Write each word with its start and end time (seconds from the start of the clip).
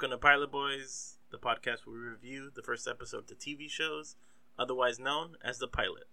Welcome 0.00 0.18
to 0.18 0.26
Pilot 0.26 0.50
Boys, 0.50 1.18
the 1.30 1.36
podcast 1.36 1.84
where 1.84 1.94
we 1.94 2.00
review 2.00 2.50
the 2.54 2.62
first 2.62 2.88
episode 2.88 3.18
of 3.18 3.26
the 3.26 3.34
TV 3.34 3.68
shows, 3.68 4.16
otherwise 4.58 4.98
known 4.98 5.36
as 5.44 5.58
the 5.58 5.68
pilot. 5.68 6.04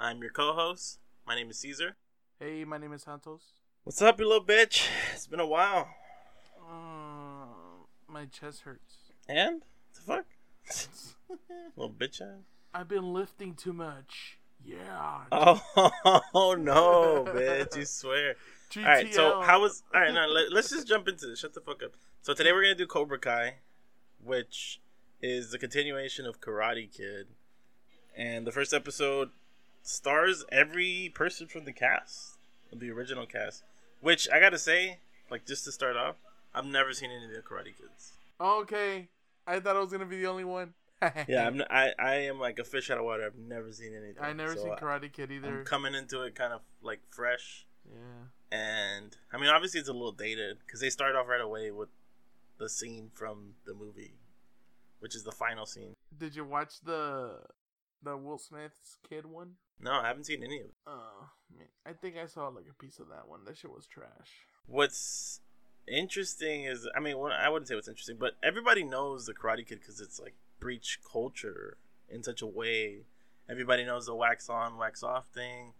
I'm 0.00 0.20
your 0.20 0.32
co-host. 0.32 0.98
My 1.24 1.36
name 1.36 1.50
is 1.50 1.58
Caesar. 1.60 1.94
Hey, 2.40 2.64
my 2.64 2.76
name 2.76 2.92
is 2.92 3.02
Santos. 3.04 3.42
What's 3.84 4.02
up, 4.02 4.18
you 4.18 4.26
little 4.26 4.44
bitch? 4.44 4.88
It's 5.14 5.28
been 5.28 5.38
a 5.38 5.46
while. 5.46 5.86
Uh, 6.60 7.84
my 8.08 8.24
chest 8.24 8.62
hurts. 8.62 8.96
And 9.28 9.62
what 10.06 10.24
the 10.66 10.72
fuck, 10.74 11.38
little 11.76 11.94
bitch 11.94 12.20
ass. 12.20 12.42
I've 12.74 12.88
been 12.88 13.12
lifting 13.12 13.54
too 13.54 13.72
much. 13.72 14.38
Yeah. 14.64 15.20
Oh, 15.30 15.62
oh 16.34 16.54
no, 16.54 17.24
bitch! 17.28 17.76
You 17.76 17.84
swear. 17.84 18.34
GTL. 18.72 18.84
All 18.84 18.90
right, 18.90 19.14
so 19.14 19.40
how 19.42 19.60
was? 19.60 19.84
All 19.94 20.00
right, 20.00 20.12
now 20.12 20.26
let, 20.26 20.50
let's 20.52 20.70
just 20.70 20.88
jump 20.88 21.06
into 21.06 21.28
this. 21.28 21.38
Shut 21.38 21.54
the 21.54 21.60
fuck 21.60 21.84
up. 21.84 21.92
So 22.26 22.34
today 22.34 22.50
we're 22.50 22.62
gonna 22.62 22.74
do 22.74 22.88
Cobra 22.88 23.20
Kai, 23.20 23.58
which 24.20 24.80
is 25.22 25.52
the 25.52 25.60
continuation 25.60 26.26
of 26.26 26.40
Karate 26.40 26.92
Kid, 26.92 27.28
and 28.16 28.44
the 28.44 28.50
first 28.50 28.74
episode 28.74 29.30
stars 29.84 30.44
every 30.50 31.12
person 31.14 31.46
from 31.46 31.66
the 31.66 31.72
cast, 31.72 32.38
of 32.72 32.80
the 32.80 32.90
original 32.90 33.26
cast. 33.26 33.62
Which 34.00 34.28
I 34.28 34.40
gotta 34.40 34.58
say, 34.58 34.98
like 35.30 35.46
just 35.46 35.62
to 35.66 35.70
start 35.70 35.96
off, 35.96 36.16
I've 36.52 36.66
never 36.66 36.92
seen 36.92 37.12
any 37.12 37.26
of 37.26 37.30
the 37.30 37.48
Karate 37.48 37.66
Kids. 37.66 38.14
Okay. 38.40 39.06
I 39.46 39.60
thought 39.60 39.76
I 39.76 39.78
was 39.78 39.92
gonna 39.92 40.04
be 40.04 40.18
the 40.18 40.26
only 40.26 40.42
one. 40.42 40.74
Yeah, 41.28 41.46
I'm, 41.46 41.62
I 41.70 41.92
I 41.96 42.14
am 42.14 42.40
like 42.40 42.58
a 42.58 42.64
fish 42.64 42.90
out 42.90 42.98
of 42.98 43.04
water. 43.04 43.24
I've 43.24 43.38
never 43.38 43.70
seen 43.70 43.94
anything. 43.94 44.20
I 44.20 44.32
never 44.32 44.56
so 44.56 44.64
seen 44.64 44.72
Karate 44.72 45.12
Kid 45.12 45.30
either. 45.30 45.60
I'm 45.60 45.64
coming 45.64 45.94
into 45.94 46.22
it 46.22 46.34
kind 46.34 46.52
of 46.52 46.62
like 46.82 47.02
fresh. 47.08 47.66
yeah. 47.88 48.58
and 48.58 49.16
I 49.32 49.38
mean, 49.38 49.48
obviously 49.48 49.78
it's 49.78 49.88
a 49.88 49.92
little 49.92 50.10
dated 50.10 50.58
because 50.66 50.80
they 50.80 50.90
start 50.90 51.14
off 51.14 51.28
right 51.28 51.40
away 51.40 51.70
with 51.70 51.88
the 52.58 52.68
scene 52.68 53.10
from 53.14 53.54
the 53.66 53.74
movie, 53.74 54.14
which 55.00 55.14
is 55.14 55.24
the 55.24 55.32
final 55.32 55.66
scene. 55.66 55.94
Did 56.16 56.34
you 56.34 56.44
watch 56.44 56.80
the 56.84 57.40
the 58.02 58.16
Will 58.16 58.38
Smith's 58.38 58.98
kid 59.08 59.26
one? 59.26 59.52
No, 59.80 59.92
I 59.92 60.06
haven't 60.06 60.24
seen 60.24 60.42
any 60.42 60.60
of 60.60 60.66
it. 60.66 60.74
Oh, 60.86 61.28
man. 61.54 61.66
I 61.84 61.92
think 61.92 62.16
I 62.16 62.26
saw 62.26 62.48
like 62.48 62.66
a 62.70 62.74
piece 62.74 62.98
of 62.98 63.08
that 63.08 63.28
one. 63.28 63.44
That 63.44 63.58
shit 63.58 63.70
was 63.70 63.86
trash. 63.86 64.46
What's 64.66 65.40
interesting 65.86 66.64
is, 66.64 66.88
I 66.96 67.00
mean, 67.00 67.16
I 67.16 67.48
wouldn't 67.48 67.68
say 67.68 67.74
what's 67.74 67.88
interesting, 67.88 68.16
but 68.18 68.36
everybody 68.42 68.84
knows 68.84 69.26
the 69.26 69.34
Karate 69.34 69.66
Kid 69.66 69.80
because 69.80 70.00
it's 70.00 70.18
like 70.18 70.34
breach 70.60 70.98
culture 71.10 71.76
in 72.08 72.22
such 72.22 72.42
a 72.42 72.46
way. 72.46 73.02
Everybody 73.48 73.84
knows 73.84 74.06
the 74.06 74.14
wax 74.14 74.48
on, 74.48 74.78
wax 74.78 75.02
off 75.02 75.26
thing. 75.26 75.72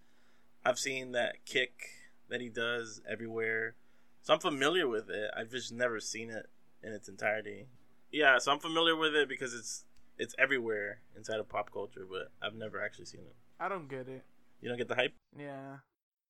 I've 0.65 0.79
seen 0.79 1.13
that 1.13 1.45
kick 1.45 1.91
that 2.29 2.41
he 2.41 2.49
does 2.49 3.01
everywhere, 3.09 3.77
so 4.23 4.35
I'm 4.35 4.41
familiar 4.41 4.89
with 4.89 5.09
it. 5.09 5.31
I've 5.37 5.51
just 5.51 5.73
never 5.73 6.01
seen 6.01 6.31
it 6.31 6.49
in 6.83 6.93
its 6.93 7.09
entirety. 7.09 7.67
Yeah, 8.13 8.39
so 8.39 8.53
I'm 8.53 8.59
familiar 8.61 8.97
with 8.97 9.15
it 9.15 9.29
because 9.29 9.55
it's 9.55 9.85
it's 10.19 10.35
everywhere 10.39 11.01
inside 11.17 11.41
of 11.41 11.49
pop 11.49 11.71
culture, 11.73 12.07
but 12.11 12.31
I've 12.43 12.55
never 12.55 12.83
actually 12.83 13.05
seen 13.07 13.21
it. 13.23 13.37
I 13.61 13.69
don't 13.69 13.89
get 13.89 14.09
it. 14.09 14.25
You 14.61 14.69
don't 14.69 14.79
get 14.79 14.89
the 14.89 14.95
hype. 14.95 15.13
Yeah. 15.39 15.79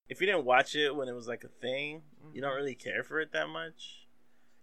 If 0.08 0.20
you 0.20 0.26
didn't 0.26 0.44
watch 0.44 0.74
it 0.74 0.94
when 0.94 1.08
it 1.08 1.14
was 1.14 1.28
like 1.28 1.44
a 1.44 1.48
thing, 1.48 2.02
you 2.32 2.40
don't 2.40 2.52
Mhm. 2.52 2.56
really 2.56 2.74
care 2.74 3.02
for 3.04 3.20
it 3.20 3.32
that 3.32 3.48
much. 3.48 4.06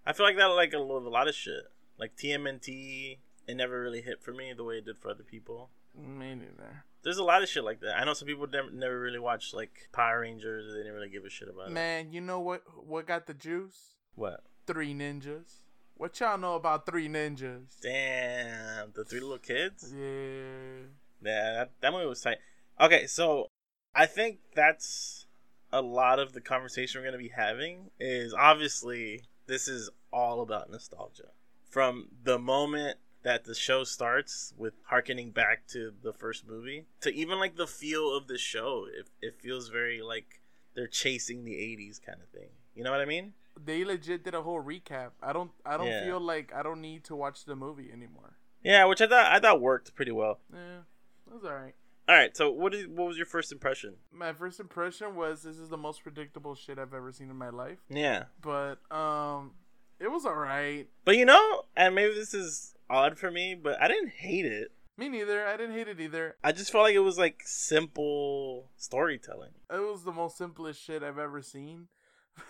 I 0.06 0.12
feel 0.14 0.26
like 0.26 0.36
that 0.38 0.46
like 0.48 0.74
a, 0.74 0.78
lo- 0.80 0.98
a 0.98 1.08
lot 1.10 1.28
of 1.30 1.36
shit. 1.36 1.64
Like 1.98 2.16
TMNT, 2.18 3.20
it 3.48 3.56
never 3.56 3.82
really 3.82 4.02
hit 4.02 4.22
for 4.22 4.34
me 4.34 4.52
the 4.54 4.64
way 4.64 4.78
it 4.80 4.86
did 4.86 4.98
for 4.98 5.10
other 5.10 5.24
people. 5.24 5.70
Me 5.96 6.34
neither. 6.36 6.84
There's 7.04 7.18
a 7.18 7.24
lot 7.24 7.44
of 7.44 7.50
shit 7.50 7.64
like 7.64 7.80
that. 7.82 7.98
I 8.00 8.04
know 8.06 8.14
some 8.14 8.28
people 8.28 8.48
never, 8.48 8.72
never 8.72 9.00
really 9.00 9.20
watched 9.20 9.54
like 9.54 9.90
Power 9.92 10.22
Rangers. 10.22 10.72
They 10.74 10.80
didn't 10.80 10.94
really 10.94 11.10
give 11.10 11.24
a 11.26 11.30
shit 11.30 11.48
about 11.50 11.68
it. 11.68 11.72
Man, 11.72 12.12
you 12.12 12.20
know 12.22 12.40
what? 12.40 12.64
What 12.86 13.06
got 13.08 13.28
the 13.28 13.34
juice? 13.34 13.96
What? 14.16 14.44
Three 14.66 14.94
ninjas. 14.94 15.62
What 16.04 16.20
y'all 16.20 16.38
know 16.38 16.56
about 16.56 16.86
three 16.86 17.08
ninjas? 17.08 17.80
Damn, 17.82 18.92
the 18.94 19.06
three 19.06 19.22
little 19.22 19.38
kids. 19.38 19.90
Yeah. 19.90 20.90
Yeah, 21.24 21.54
that, 21.54 21.72
that 21.80 21.94
movie 21.94 22.08
was 22.08 22.20
tight. 22.20 22.40
Okay, 22.78 23.08
so 23.08 23.48
I 23.96 24.06
think 24.06 24.40
that's 24.54 25.28
a 25.72 25.82
lot 25.82 26.20
of 26.20 26.34
the 26.34 26.42
conversation 26.42 27.00
we're 27.00 27.08
going 27.10 27.18
to 27.18 27.24
be 27.24 27.34
having 27.34 27.90
is 28.02 28.34
obviously 28.34 29.22
this 29.48 29.70
is 29.70 29.92
all 30.12 30.42
about 30.42 30.70
nostalgia. 30.70 31.30
From 31.70 32.10
the 32.22 32.38
moment 32.38 32.98
that 33.22 33.46
the 33.46 33.56
show 33.56 33.86
starts 33.86 34.54
with 34.58 34.74
harkening 34.88 35.32
back 35.32 35.68
to 35.68 35.94
the 36.04 36.12
first 36.12 36.46
movie 36.46 36.86
to 37.00 37.16
even 37.16 37.40
like 37.40 37.56
the 37.56 37.66
feel 37.66 38.14
of 38.14 38.28
the 38.28 38.38
show, 38.38 38.88
it, 38.94 39.08
it 39.22 39.40
feels 39.42 39.70
very 39.70 40.02
like 40.02 40.42
they're 40.76 40.86
chasing 40.86 41.46
the 41.46 41.54
80s 41.54 42.06
kind 42.06 42.20
of 42.22 42.28
thing. 42.28 42.50
You 42.76 42.84
know 42.84 42.92
what 42.92 43.00
I 43.00 43.06
mean? 43.06 43.36
They 43.62 43.84
legit 43.86 44.24
did 44.24 44.34
a 44.34 44.42
whole 44.42 44.62
recap. 44.64 45.12
I 45.22 45.34
don't 45.34 45.52
I 45.66 45.78
don't 45.78 45.88
Yeah. 45.88 46.04
feel 46.06 46.20
like 46.20 46.54
I 46.54 46.64
don't 46.64 46.82
need 46.82 47.04
to 47.06 47.16
watch 47.16 47.46
the 47.46 47.56
movie 47.56 47.92
anymore. 47.92 48.38
Yeah, 48.64 48.86
which 48.86 49.02
I 49.02 49.08
thought 49.08 49.32
I 49.32 49.40
thought 49.40 49.62
worked 49.62 49.96
pretty 49.96 50.12
well. 50.12 50.40
Yeah. 50.52 50.80
That 51.28 51.34
was 51.36 51.44
alright. 51.44 51.76
All 52.10 52.16
right, 52.16 52.36
so 52.36 52.52
what 52.52 52.74
is 52.74 52.88
what 52.88 53.08
was 53.08 53.18
your 53.18 53.26
first 53.26 53.52
impression? 53.52 53.96
My 54.12 54.34
first 54.34 54.60
impression 54.60 55.16
was 55.16 55.44
this 55.44 55.58
is 55.58 55.70
the 55.70 55.78
most 55.78 56.04
predictable 56.04 56.56
shit 56.56 56.78
I've 56.80 56.94
ever 56.94 57.12
seen 57.12 57.30
in 57.30 57.38
my 57.38 57.50
life. 57.50 57.80
Yeah. 57.90 58.26
But 58.42 58.80
um 58.92 59.54
it 60.00 60.08
was 60.10 60.26
alright. 60.26 60.90
But 61.06 61.18
you 61.18 61.26
know, 61.26 61.64
and 61.78 61.96
maybe 61.96 62.14
this 62.14 62.34
is 62.34 62.76
odd 62.90 63.18
for 63.18 63.32
me, 63.32 63.56
but 63.56 63.82
I 63.82 63.88
didn't 63.88 64.10
hate 64.14 64.46
it. 64.46 64.72
Me 64.98 65.10
neither. 65.10 65.46
I 65.48 65.58
didn't 65.58 65.76
hate 65.76 65.88
it 65.88 66.00
either. 66.00 66.36
I 66.44 66.52
just 66.52 66.72
felt 66.72 66.84
like 66.84 66.94
it 66.96 67.00
was 67.00 67.18
like 67.18 67.42
simple 67.46 68.70
storytelling. 68.78 69.52
It 69.72 69.80
was 69.80 70.04
the 70.04 70.12
most 70.12 70.38
simplest 70.38 70.82
shit 70.82 71.02
I've 71.04 71.18
ever 71.18 71.42
seen. 71.42 71.88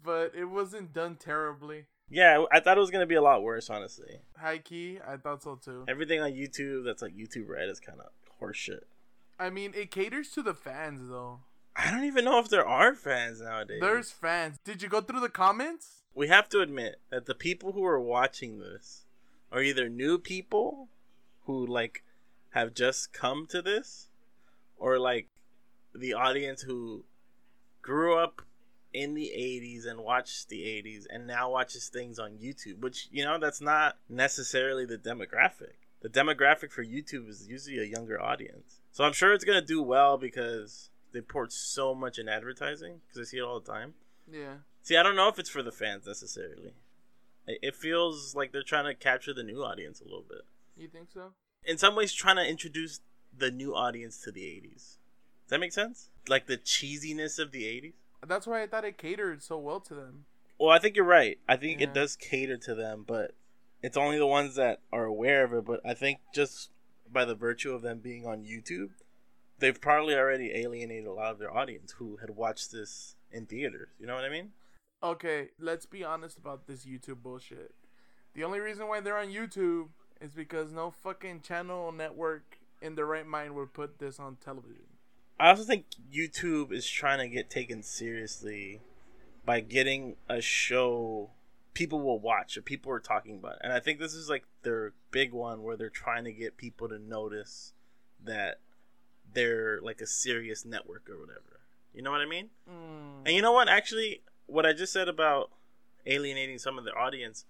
but 0.05 0.33
it 0.35 0.47
wasn't 0.47 0.93
done 0.93 1.17
terribly. 1.17 1.87
Yeah, 2.11 2.45
I 2.51 2.61
thought 2.61 2.79
it 2.79 2.81
was 2.81 2.91
gonna 2.91 3.07
be 3.07 3.17
a 3.17 3.23
lot 3.23 3.43
worse, 3.43 3.69
honestly. 3.69 4.21
High 4.39 4.59
key, 4.59 4.99
I 5.07 5.17
thought 5.17 5.43
so 5.43 5.57
too. 5.57 5.85
Everything 5.89 6.21
on 6.21 6.33
YouTube 6.33 6.85
that's 6.85 7.03
like 7.03 7.17
YouTube 7.17 7.49
Red 7.49 7.69
is 7.69 7.81
kind 7.81 8.01
of 8.01 8.11
horseshit. 8.41 8.85
I 9.39 9.51
mean, 9.51 9.73
it 9.75 9.91
caters 9.91 10.31
to 10.31 10.43
the 10.43 10.55
fans 10.55 11.03
though. 11.09 11.41
I 11.77 11.91
don't 11.93 12.05
even 12.05 12.25
know 12.25 12.39
if 12.41 12.49
there 12.49 12.67
are 12.67 12.95
fans 12.95 13.41
nowadays. 13.41 13.81
There's 13.81 14.11
fans. 14.11 14.59
Did 14.65 14.83
you 14.83 14.89
go 14.89 15.01
through 15.01 15.21
the 15.21 15.29
comments? 15.29 16.03
We 16.15 16.27
have 16.29 16.49
to 16.49 16.61
admit 16.61 16.97
that 17.11 17.27
the 17.27 17.35
people 17.35 17.73
who 17.73 17.85
are 17.85 18.01
watching 18.01 18.59
this 18.59 19.05
are 19.53 19.63
either 19.63 19.89
new 19.89 20.19
people 20.19 20.89
who 21.45 21.65
like 21.65 22.03
have 22.51 22.75
just 22.75 23.13
come 23.13 23.47
to 23.51 23.63
this, 23.63 24.09
or 24.77 24.99
like 24.99 25.29
the 25.95 26.15
audience 26.15 26.63
who 26.63 27.05
grew 27.83 28.19
up 28.19 28.43
in 28.99 29.15
the 29.15 29.33
80s 29.37 29.87
and 29.87 30.01
watched 30.01 30.49
the 30.49 30.63
80s 30.63 31.05
and 31.09 31.27
now 31.27 31.51
watches 31.51 31.89
things 31.89 32.19
on 32.19 32.33
YouTube, 32.33 32.81
which, 32.81 33.09
you 33.13 33.25
know, 33.25 33.39
that's 33.39 33.61
not 33.61 33.97
necessarily 34.09 34.85
the 34.85 34.99
demographic. 34.99 35.75
The 36.01 36.09
demographic 36.09 36.73
for 36.73 36.85
YouTube 36.85 37.29
is 37.29 37.47
usually 37.49 37.79
a 37.79 37.85
younger 37.85 38.21
audience. 38.21 38.81
So 38.91 39.05
I'm 39.05 39.13
sure 39.13 39.33
it's 39.33 39.45
going 39.45 39.61
to 39.61 39.67
do 39.67 39.81
well 39.81 40.19
because 40.19 40.91
they 41.13 41.21
port 41.21 41.53
so 41.53 41.95
much 41.95 42.19
in 42.19 42.29
advertising 42.29 43.01
because 43.07 43.29
I 43.29 43.31
see 43.31 43.39
it 43.39 43.43
all 43.43 43.61
the 43.61 43.73
time. 43.73 43.95
Yeah. 44.31 44.55
See, 44.83 44.97
I 44.97 45.05
don't 45.05 45.17
know 45.17 45.29
if 45.29 45.39
it's 45.39 45.51
for 45.51 45.63
the 45.63 45.73
fans 45.73 46.07
necessarily. 46.07 46.73
It 47.47 47.77
feels 47.77 48.35
like 48.35 48.53
they're 48.53 48.63
trying 48.63 48.87
to 48.87 48.95
capture 48.95 49.33
the 49.33 49.45
new 49.45 49.63
audience 49.63 50.01
a 50.01 50.05
little 50.05 50.27
bit. 50.29 50.43
You 50.77 50.89
think 50.89 51.09
so? 51.15 51.33
In 51.65 51.79
some 51.79 51.95
ways, 51.95 52.13
trying 52.13 52.37
to 52.37 52.47
introduce 52.47 53.01
the 53.37 53.51
new 53.51 53.75
audience 53.75 54.21
to 54.23 54.33
the 54.33 54.43
80s. 54.43 54.75
Does 54.75 55.51
that 55.51 55.61
make 55.61 55.73
sense? 55.73 56.11
Like 56.29 56.47
the 56.47 56.59
cheesiness 56.59 57.39
of 57.39 57.53
the 57.53 57.63
80s? 57.63 57.95
That's 58.27 58.47
why 58.47 58.63
I 58.63 58.67
thought 58.67 58.85
it 58.85 58.99
catered 58.99 59.43
so 59.43 59.59
well 59.59 59.81
to 59.81 59.95
them. 59.95 60.25
Well, 60.59 60.71
I 60.71 60.79
think 60.79 60.97
you're 60.97 61.05
right. 61.05 61.39
I 61.49 61.57
think 61.57 61.81
Yeah. 61.81 61.89
it 61.89 61.95
does 61.95 62.17
cater 62.17 62.57
to 62.59 62.75
them, 62.75 63.05
but 63.07 63.35
it's 63.83 63.97
only 63.97 64.19
the 64.19 64.27
ones 64.27 64.57
that 64.57 64.81
are 64.93 65.05
aware 65.05 65.45
of 65.45 65.53
it. 65.55 65.65
But 65.65 65.81
I 65.85 65.95
think 65.95 66.21
just 66.35 66.71
by 67.11 67.25
the 67.25 67.35
virtue 67.35 67.73
of 67.73 67.83
them 67.83 68.01
being 68.01 68.27
on 68.27 68.45
YouTube, 68.45 68.91
they've 69.59 69.81
probably 69.81 70.15
already 70.15 70.53
alienated 70.55 71.07
a 71.07 71.13
lot 71.13 71.31
of 71.33 71.39
their 71.39 71.55
audience 71.55 71.93
who 71.93 72.17
had 72.17 72.31
watched 72.31 72.73
this 72.73 73.15
in 73.31 73.47
theaters. 73.47 73.89
You 74.01 74.07
know 74.07 74.15
what 74.15 74.25
I 74.25 74.29
mean? 74.31 74.53
Okay, 75.03 75.51
let's 75.61 75.87
be 75.87 76.03
honest 76.03 76.39
about 76.39 76.67
this 76.67 76.85
YouTube 76.85 77.23
bullshit. 77.23 77.75
The 78.35 78.43
only 78.43 78.59
reason 78.59 78.89
why 78.89 79.01
they're 79.01 79.17
on 79.17 79.29
YouTube 79.29 79.89
is 80.21 80.33
because 80.33 80.73
no 80.73 80.91
fucking 80.91 81.43
channel 81.43 81.93
network 81.93 82.59
in 82.83 82.97
their 82.97 83.07
right 83.07 83.27
mind 83.27 83.55
would 83.55 83.73
put 83.73 83.99
this 84.01 84.19
on 84.19 84.37
television. 84.37 84.98
I 85.41 85.51
also 85.51 85.63
think 85.63 85.87
YouTube 86.13 86.73
is 86.73 86.89
trying 86.89 87.19
to 87.19 87.29
get 87.29 87.49
taken 87.49 87.83
seriously 87.83 88.81
by 89.45 89.61
getting 89.61 90.17
a 90.29 90.41
show 90.41 91.31
people 91.75 92.01
will 92.01 92.19
watch 92.19 92.57
or 92.57 92.63
people 92.63 92.91
are 92.91 92.99
talking 92.99 93.37
about. 93.37 93.57
And 93.61 93.73
I 93.73 93.79
think 93.79 94.01
this 94.01 94.15
is 94.15 94.29
like 94.29 94.45
their 94.63 94.95
big 95.13 95.33
one 95.33 95.63
where 95.63 95.77
they're 95.77 95.91
trying 95.91 96.25
to 96.25 96.33
get 96.33 96.57
people 96.57 96.89
to 96.89 96.99
notice 96.99 97.73
that 98.25 98.59
they're 99.33 99.81
like 99.81 100.01
a 100.01 100.07
serious 100.07 100.65
network 100.65 101.09
or 101.09 101.21
whatever. 101.21 101.61
You 101.95 102.03
know 102.03 102.11
what 102.11 102.21
I 102.21 102.27
mean? 102.27 102.49
Mm. 102.69 103.27
And 103.27 103.35
you 103.37 103.43
know 103.43 103.53
what? 103.53 103.69
Actually, 103.69 104.23
what 104.47 104.67
I 104.67 104.73
just 104.73 104.93
said 104.93 105.09
about 105.09 105.51
alienating 106.05 106.59
some 106.59 106.79
of 106.79 106.85
the 106.85 106.93
audience, 106.93 107.45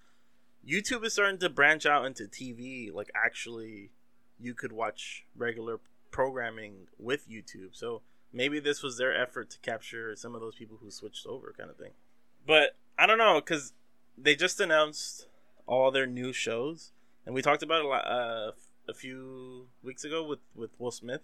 YouTube 0.67 1.05
is 1.05 1.15
starting 1.15 1.39
to 1.39 1.49
branch 1.49 1.87
out 1.87 2.05
into 2.05 2.25
TV. 2.25 2.93
Like, 2.93 3.11
actually, 3.15 3.91
you 4.39 4.53
could 4.53 4.73
watch 4.73 5.25
regular 5.37 5.79
programming 6.11 6.89
with 6.99 7.29
YouTube. 7.29 7.71
So 7.73 8.03
maybe 8.33 8.61
this 8.61 8.83
was 8.83 8.99
their 8.99 9.15
effort 9.17 9.51
to 9.51 9.59
capture 9.61 10.15
some 10.17 10.35
of 10.35 10.41
those 10.41 10.55
people 10.55 10.79
who 10.81 10.91
switched 10.91 11.27
over, 11.27 11.55
kind 11.57 11.71
of 11.71 11.77
thing. 11.77 11.93
But 12.47 12.77
I 12.99 13.07
don't 13.07 13.19
know, 13.19 13.41
because 13.41 13.73
they 14.17 14.35
just 14.35 14.61
announced 14.61 15.27
all 15.67 15.91
their 15.91 16.07
new 16.07 16.33
shows, 16.33 16.93
and 17.27 17.35
we 17.35 17.43
talked 17.43 17.63
about 17.63 17.85
a, 17.85 17.89
lot, 17.89 18.07
uh, 18.07 18.53
a 18.89 18.95
few 18.95 19.69
weeks 19.83 20.05
ago 20.05 20.25
with 20.25 20.41
with 20.55 20.71
Will 20.79 20.91
Smith. 20.91 21.21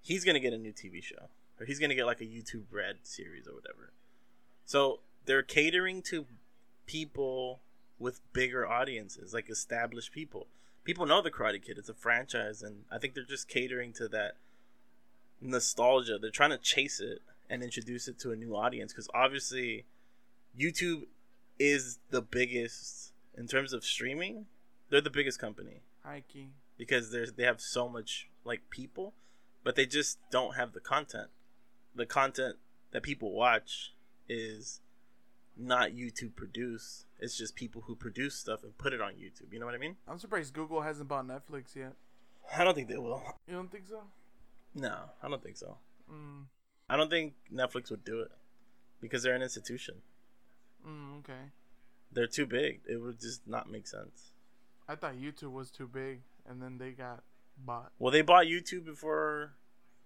He's 0.00 0.24
gonna 0.24 0.40
get 0.40 0.52
a 0.52 0.58
new 0.58 0.72
TV 0.72 1.02
show, 1.02 1.28
or 1.58 1.66
he's 1.66 1.78
gonna 1.78 1.94
get 1.94 2.06
like 2.06 2.20
a 2.20 2.24
YouTube 2.24 2.66
Red 2.70 2.98
series 3.02 3.48
or 3.48 3.54
whatever. 3.54 3.92
So 4.64 5.00
they're 5.24 5.42
catering 5.42 6.02
to 6.02 6.26
people 6.86 7.60
with 7.98 8.20
bigger 8.32 8.68
audiences, 8.68 9.34
like 9.34 9.50
established 9.50 10.12
people. 10.12 10.46
People 10.84 11.06
know 11.06 11.22
the 11.22 11.30
Karate 11.30 11.62
Kid; 11.64 11.78
it's 11.78 11.88
a 11.88 11.94
franchise, 11.94 12.62
and 12.62 12.84
I 12.90 12.98
think 12.98 13.14
they're 13.14 13.24
just 13.24 13.48
catering 13.48 13.92
to 13.94 14.08
that 14.08 14.36
nostalgia. 15.40 16.18
They're 16.18 16.30
trying 16.30 16.50
to 16.50 16.58
chase 16.58 17.00
it 17.00 17.20
and 17.48 17.62
introduce 17.62 18.08
it 18.08 18.18
to 18.20 18.32
a 18.32 18.36
new 18.36 18.54
audience 18.54 18.92
because 18.92 19.08
obviously 19.14 19.84
YouTube 20.58 21.04
is 21.58 21.98
the 22.10 22.22
biggest 22.22 23.12
in 23.36 23.46
terms 23.46 23.72
of 23.72 23.84
streaming. 23.84 24.46
They're 24.90 25.00
the 25.00 25.10
biggest 25.10 25.38
company 25.38 25.82
High 26.02 26.22
key. 26.28 26.48
because 26.76 27.10
there's 27.10 27.32
they 27.32 27.44
have 27.44 27.60
so 27.60 27.88
much 27.88 28.28
like 28.44 28.68
people, 28.70 29.14
but 29.62 29.76
they 29.76 29.86
just 29.86 30.18
don't 30.30 30.54
have 30.56 30.72
the 30.72 30.80
content. 30.80 31.28
The 31.94 32.06
content 32.06 32.56
that 32.92 33.02
people 33.02 33.32
watch 33.32 33.92
is 34.28 34.80
not 35.56 35.90
YouTube 35.90 36.34
produced. 36.36 37.06
It's 37.24 37.38
just 37.38 37.54
people 37.56 37.80
who 37.86 37.96
produce 37.96 38.34
stuff 38.34 38.64
and 38.64 38.76
put 38.76 38.92
it 38.92 39.00
on 39.00 39.14
YouTube. 39.14 39.50
You 39.50 39.58
know 39.58 39.64
what 39.64 39.74
I 39.74 39.78
mean? 39.78 39.96
I'm 40.06 40.18
surprised 40.18 40.52
Google 40.52 40.82
hasn't 40.82 41.08
bought 41.08 41.26
Netflix 41.26 41.74
yet. 41.74 41.94
I 42.54 42.64
don't 42.64 42.74
think 42.74 42.88
they 42.88 42.98
will. 42.98 43.22
You 43.48 43.54
don't 43.54 43.72
think 43.72 43.88
so? 43.88 44.02
No, 44.74 44.94
I 45.22 45.28
don't 45.28 45.42
think 45.42 45.56
so. 45.56 45.78
Mm. 46.12 46.44
I 46.90 46.98
don't 46.98 47.08
think 47.08 47.32
Netflix 47.50 47.90
would 47.90 48.04
do 48.04 48.20
it 48.20 48.30
because 49.00 49.22
they're 49.22 49.34
an 49.34 49.40
institution. 49.40 50.02
Mm, 50.86 51.20
okay. 51.20 51.32
They're 52.12 52.26
too 52.26 52.44
big. 52.44 52.80
It 52.86 53.00
would 53.00 53.18
just 53.18 53.48
not 53.48 53.70
make 53.70 53.86
sense. 53.86 54.32
I 54.86 54.94
thought 54.94 55.14
YouTube 55.14 55.52
was 55.52 55.70
too 55.70 55.88
big, 55.88 56.20
and 56.46 56.60
then 56.60 56.76
they 56.76 56.90
got 56.90 57.22
bought. 57.56 57.92
Well, 57.98 58.12
they 58.12 58.20
bought 58.20 58.44
YouTube 58.44 58.84
before. 58.84 59.54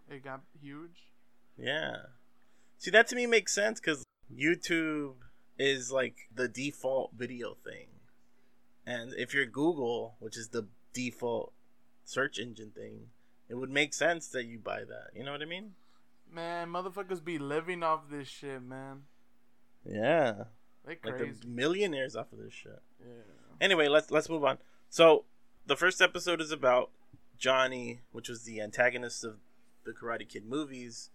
It 0.09 0.23
got 0.23 0.43
huge. 0.63 1.09
Yeah. 1.57 1.97
See, 2.79 2.93
that 2.93 3.09
to 3.09 3.17
me 3.17 3.27
makes 3.27 3.53
sense 3.53 3.81
because 3.81 4.05
YouTube 4.33 5.15
is 5.59 5.91
like 5.93 6.29
the 6.35 6.49
default 6.49 7.13
video 7.17 7.57
thing. 7.65 7.87
And 8.87 9.13
if 9.15 9.35
you're 9.35 9.47
Google, 9.47 10.15
which 10.19 10.37
is 10.37 10.49
the 10.49 10.67
default 10.93 11.53
search 12.05 12.39
engine 12.39 12.71
thing, 12.71 13.09
it 13.49 13.55
would 13.57 13.71
make 13.71 13.93
sense 13.95 14.29
that 14.29 14.45
you 14.45 14.59
buy 14.59 14.81
that. 14.85 15.09
You 15.15 15.25
know 15.25 15.33
what 15.33 15.43
I 15.43 15.47
mean? 15.47 15.73
Man, 16.31 16.69
motherfuckers 16.69 17.25
be 17.25 17.39
living 17.39 17.83
off 17.83 18.09
this 18.11 18.29
shit, 18.29 18.63
man. 18.63 19.03
Yeah. 19.85 20.45
They 20.85 20.99
Like 21.05 21.17
crazy. 21.19 21.41
the 21.43 21.47
millionaires 21.49 22.17
off 22.17 22.33
of 22.33 22.39
this 22.39 22.53
shit. 22.53 22.81
yeah. 23.01 23.23
Anyway, 23.61 23.89
let's 23.89 24.11
let's 24.11 24.29
move 24.29 24.45
on. 24.45 24.59
So 24.89 25.25
the 25.67 25.77
first 25.77 26.01
episode 26.01 26.41
is 26.41 26.53
about 26.53 26.91
Johnny, 27.39 28.01
which 28.13 28.29
was 28.29 28.45
the 28.45 28.61
antagonist 28.61 29.25
of 29.25 29.37
the 29.85 29.93
Karate 29.93 30.29
Kid 30.29 30.47
movies, 30.47 31.11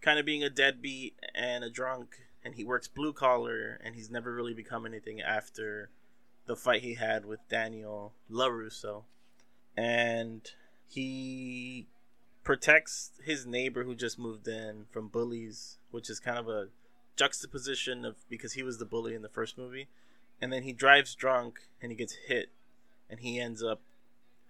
kind 0.00 0.18
of 0.18 0.26
being 0.26 0.42
a 0.42 0.50
deadbeat 0.50 1.14
and 1.34 1.62
a 1.64 1.70
drunk, 1.70 2.16
and 2.44 2.54
he 2.54 2.64
works 2.64 2.88
blue 2.88 3.12
collar, 3.12 3.80
and 3.84 3.94
he's 3.94 4.10
never 4.10 4.34
really 4.34 4.54
become 4.54 4.86
anything 4.86 5.20
after 5.20 5.90
the 6.46 6.56
fight 6.56 6.82
he 6.82 6.94
had 6.94 7.24
with 7.24 7.40
Daniel 7.48 8.12
LaRusso, 8.30 9.04
and 9.76 10.50
he 10.88 11.86
protects 12.42 13.12
his 13.22 13.46
neighbor 13.46 13.84
who 13.84 13.94
just 13.94 14.18
moved 14.18 14.48
in 14.48 14.86
from 14.90 15.08
bullies, 15.08 15.78
which 15.90 16.10
is 16.10 16.18
kind 16.18 16.38
of 16.38 16.48
a 16.48 16.68
juxtaposition 17.16 18.04
of 18.04 18.16
because 18.28 18.54
he 18.54 18.62
was 18.62 18.78
the 18.78 18.84
bully 18.84 19.14
in 19.14 19.22
the 19.22 19.28
first 19.28 19.56
movie 19.56 19.86
and 20.42 20.52
then 20.52 20.64
he 20.64 20.72
drives 20.72 21.14
drunk 21.14 21.60
and 21.80 21.92
he 21.92 21.96
gets 21.96 22.14
hit 22.26 22.50
and 23.08 23.20
he 23.20 23.38
ends 23.38 23.62
up 23.62 23.80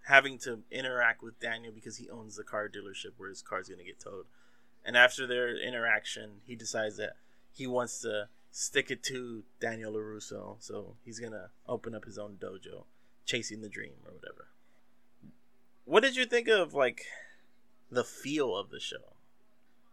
having 0.06 0.38
to 0.38 0.60
interact 0.70 1.22
with 1.22 1.38
Daniel 1.38 1.72
because 1.72 1.98
he 1.98 2.08
owns 2.08 2.34
the 2.34 2.42
car 2.42 2.68
dealership 2.68 3.12
where 3.18 3.28
his 3.28 3.42
car's 3.42 3.68
going 3.68 3.78
to 3.78 3.84
get 3.84 4.00
towed. 4.00 4.24
And 4.84 4.96
after 4.96 5.26
their 5.26 5.54
interaction, 5.54 6.40
he 6.46 6.56
decides 6.56 6.96
that 6.96 7.16
he 7.52 7.66
wants 7.66 8.00
to 8.00 8.28
stick 8.50 8.90
it 8.90 9.02
to 9.04 9.44
Daniel 9.60 9.92
LaRusso, 9.92 10.56
so 10.60 10.96
he's 11.04 11.18
going 11.18 11.32
to 11.32 11.50
open 11.68 11.94
up 11.94 12.04
his 12.04 12.18
own 12.18 12.36
dojo, 12.40 12.84
chasing 13.24 13.60
the 13.60 13.68
dream 13.68 13.94
or 14.04 14.12
whatever. 14.12 14.48
What 15.84 16.02
did 16.02 16.16
you 16.16 16.26
think 16.26 16.48
of 16.48 16.74
like 16.74 17.06
the 17.90 18.04
feel 18.04 18.56
of 18.56 18.70
the 18.70 18.80
show? 18.80 19.14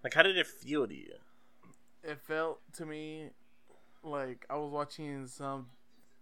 Like 0.03 0.13
how 0.13 0.23
did 0.23 0.37
it 0.37 0.47
feel 0.47 0.87
to 0.87 0.93
you? 0.93 1.15
It 2.03 2.19
felt 2.19 2.59
to 2.77 2.85
me 2.85 3.29
like 4.03 4.45
I 4.49 4.55
was 4.55 4.71
watching 4.71 5.27
some 5.27 5.67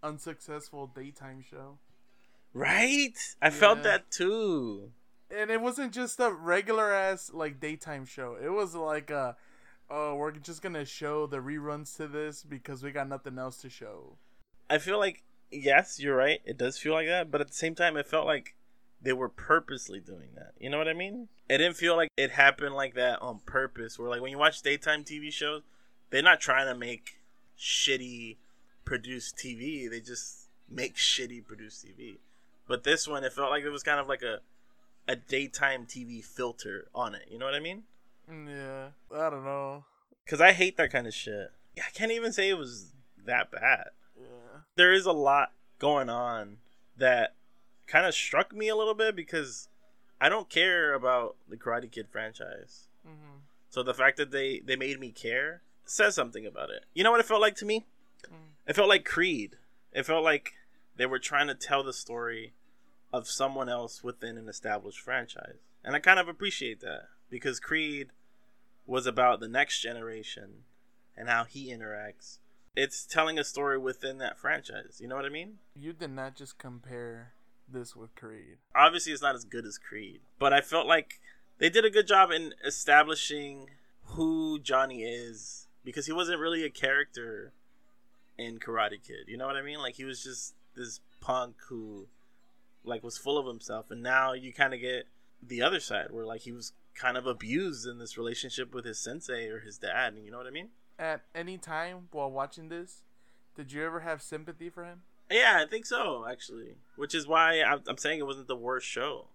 unsuccessful 0.01 0.87
daytime 0.87 1.43
show. 1.47 1.77
Right? 2.53 3.17
I 3.41 3.49
felt 3.49 3.83
that 3.83 4.09
too. 4.09 4.91
And 5.29 5.51
it 5.51 5.61
wasn't 5.61 5.93
just 5.93 6.19
a 6.19 6.31
regular 6.31 6.93
ass 6.93 7.29
like 7.33 7.59
daytime 7.59 8.05
show. 8.05 8.37
It 8.41 8.49
was 8.49 8.73
like 8.73 9.09
a 9.09 9.35
oh, 9.89 10.15
we're 10.15 10.31
just 10.31 10.61
gonna 10.61 10.85
show 10.85 11.27
the 11.27 11.37
reruns 11.37 11.95
to 11.97 12.07
this 12.07 12.43
because 12.43 12.83
we 12.83 12.91
got 12.91 13.09
nothing 13.09 13.37
else 13.37 13.57
to 13.57 13.69
show. 13.69 14.17
I 14.69 14.77
feel 14.77 14.99
like 14.99 15.23
yes, 15.51 15.99
you're 15.99 16.15
right. 16.15 16.41
It 16.45 16.57
does 16.57 16.77
feel 16.77 16.93
like 16.93 17.07
that, 17.07 17.31
but 17.31 17.41
at 17.41 17.47
the 17.47 17.53
same 17.53 17.75
time, 17.75 17.97
it 17.97 18.07
felt 18.07 18.25
like 18.25 18.55
they 19.01 19.13
were 19.13 19.29
purposely 19.29 19.99
doing 19.99 20.29
that. 20.35 20.53
You 20.59 20.69
know 20.69 20.77
what 20.77 20.87
I 20.87 20.93
mean? 20.93 21.29
It 21.49 21.59
didn't 21.59 21.77
feel 21.77 21.95
like 21.95 22.09
it 22.17 22.31
happened 22.31 22.75
like 22.75 22.95
that 22.95 23.21
on 23.21 23.39
purpose. 23.45 23.97
Where 23.97 24.09
like 24.09 24.21
when 24.21 24.31
you 24.31 24.37
watch 24.37 24.61
daytime 24.61 25.03
TV 25.03 25.31
shows, 25.31 25.63
they're 26.09 26.21
not 26.21 26.39
trying 26.39 26.67
to 26.67 26.75
make 26.75 27.19
shitty 27.57 28.37
produced 28.85 29.37
TV. 29.37 29.89
They 29.89 29.99
just 29.99 30.47
make 30.69 30.95
shitty 30.95 31.45
produced 31.45 31.85
TV. 31.85 32.17
But 32.67 32.83
this 32.83 33.07
one, 33.07 33.23
it 33.23 33.33
felt 33.33 33.51
like 33.51 33.63
it 33.63 33.69
was 33.69 33.83
kind 33.83 33.99
of 33.99 34.07
like 34.07 34.23
a 34.23 34.39
a 35.07 35.15
daytime 35.15 35.85
TV 35.85 36.23
filter 36.23 36.87
on 36.93 37.15
it. 37.15 37.27
You 37.31 37.37
know 37.39 37.45
what 37.45 37.55
I 37.55 37.61
mean? 37.61 37.83
Yeah, 38.29 38.89
I 39.15 39.29
don't 39.29 39.44
know. 39.44 39.85
Because 40.25 40.41
I 40.41 40.51
hate 40.51 40.77
that 40.77 40.91
kind 40.91 41.07
of 41.07 41.13
shit. 41.13 41.51
I 41.77 41.89
can't 41.94 42.12
even 42.12 42.33
say 42.33 42.50
it 42.50 42.57
was 42.57 42.94
that 43.25 43.51
bad. 43.51 43.89
Yeah, 44.19 44.62
there 44.75 44.94
is 44.94 45.06
a 45.06 45.12
lot 45.12 45.51
going 45.79 46.09
on 46.09 46.57
that 46.97 47.35
kind 47.85 48.06
of 48.06 48.13
struck 48.13 48.53
me 48.53 48.68
a 48.68 48.75
little 48.75 48.95
bit 48.95 49.15
because 49.15 49.69
I 50.19 50.29
don't 50.29 50.50
care 50.50 50.94
about 50.94 51.35
the 51.47 51.56
Karate 51.56 51.91
Kid 51.91 52.07
franchise. 52.09 52.88
hmm 53.06 53.39
So 53.69 53.83
the 53.83 53.94
fact 53.94 54.18
that 54.18 54.31
they 54.31 54.59
they 54.59 54.75
made 54.75 55.00
me 55.00 55.12
care 55.12 55.62
says 55.85 56.15
something 56.15 56.45
about 56.45 56.69
it. 56.69 56.85
You 56.94 57.03
know 57.03 57.12
what 57.12 57.19
it 57.19 57.25
felt 57.25 57.41
like 57.41 57.56
to 57.57 57.65
me? 57.65 57.85
Mm. 58.25 58.56
It 58.68 58.75
felt 58.75 58.89
like 58.89 59.06
Creed. 59.06 59.56
It 59.94 60.06
felt 60.06 60.23
like 60.23 60.53
they 60.97 61.06
were 61.06 61.19
trying 61.19 61.47
to 61.47 61.56
tell 61.56 61.83
the 61.83 61.94
story 61.94 62.53
of 63.13 63.30
someone 63.30 63.69
else 63.69 64.04
within 64.04 64.37
an 64.37 64.49
established 64.49 64.99
franchise. 64.99 65.59
And 65.83 65.95
I 65.95 65.99
kind 65.99 66.19
of 66.19 66.28
appreciate 66.28 66.81
that 66.81 67.04
because 67.30 67.59
Creed 67.59 68.09
was 68.87 69.06
about 69.06 69.39
the 69.39 69.47
next 69.47 69.81
generation 69.81 70.63
and 71.15 71.29
how 71.29 71.44
he 71.44 71.71
interacts. 71.71 72.39
It's 72.75 73.06
telling 73.06 73.37
a 73.37 73.44
story 73.44 73.77
within 73.77 74.17
that 74.19 74.39
franchise. 74.39 74.99
You 75.01 75.07
know 75.07 75.15
what 75.15 75.25
I 75.25 75.29
mean? 75.29 75.57
you 75.75 75.94
did 75.94 76.11
not 76.11 76.35
just 76.35 76.57
compare 76.57 77.33
this 77.69 77.95
with 77.95 78.15
Creed. 78.15 78.57
obviously 78.73 79.11
it's 79.11 79.21
not 79.21 79.35
as 79.35 79.44
good 79.44 79.65
as 79.65 79.77
Creed, 79.77 80.21
but 80.39 80.53
I 80.53 80.61
felt 80.61 80.87
like 80.87 81.19
they 81.57 81.69
did 81.69 81.83
a 81.83 81.89
good 81.89 82.07
job 82.07 82.31
in 82.31 82.53
establishing 82.65 83.69
who 84.11 84.57
Johnny 84.59 85.03
is 85.03 85.67
because 85.83 86.06
he 86.06 86.13
wasn't 86.13 86.39
really 86.39 86.63
a 86.63 86.69
character 86.69 87.51
in 88.37 88.57
Karate 88.59 89.03
Kid. 89.06 89.27
You 89.27 89.35
know 89.37 89.47
what 89.47 89.57
I 89.57 89.61
mean? 89.61 89.79
Like 89.79 89.95
he 89.95 90.06
was 90.06 90.23
just 90.23 90.53
this 90.75 91.01
punk 91.19 91.56
who 91.67 92.07
like 92.85 93.03
was 93.03 93.17
full 93.17 93.37
of 93.37 93.45
himself 93.47 93.91
and 93.91 94.01
now 94.01 94.31
you 94.33 94.53
kind 94.53 94.73
of 94.73 94.79
get 94.79 95.07
the 95.45 95.61
other 95.61 95.79
side 95.81 96.07
where 96.11 96.25
like 96.25 96.41
he 96.41 96.51
was 96.53 96.71
kind 96.97 97.16
of 97.16 97.27
abused 97.27 97.87
in 97.87 97.99
this 97.99 98.18
relationship 98.18 98.73
with 98.73 98.85
his 98.85 98.99
sensei 98.99 99.47
or 99.47 99.59
his 99.59 99.77
dad, 99.77 100.13
and 100.13 100.25
you 100.25 100.31
know 100.31 100.37
what 100.37 100.47
I 100.47 100.51
mean? 100.51 100.69
At 100.99 101.21
any 101.35 101.57
time 101.57 102.07
while 102.11 102.31
watching 102.31 102.69
this, 102.69 103.04
did 103.56 103.71
you 103.71 103.83
ever 103.85 104.01
have 104.01 104.21
sympathy 104.21 104.69
for 104.69 104.83
him? 104.83 105.01
Yeah, 105.30 105.59
I 105.61 105.69
think 105.69 105.85
so, 105.85 106.25
actually. 106.30 106.75
Which 106.95 107.13
is 107.13 107.27
why 107.27 107.61
I'm 107.61 107.97
saying 107.97 108.19
it 108.19 108.25
wasn't 108.25 108.47
the 108.47 108.56
worst 108.56 108.87
show. 108.87 109.27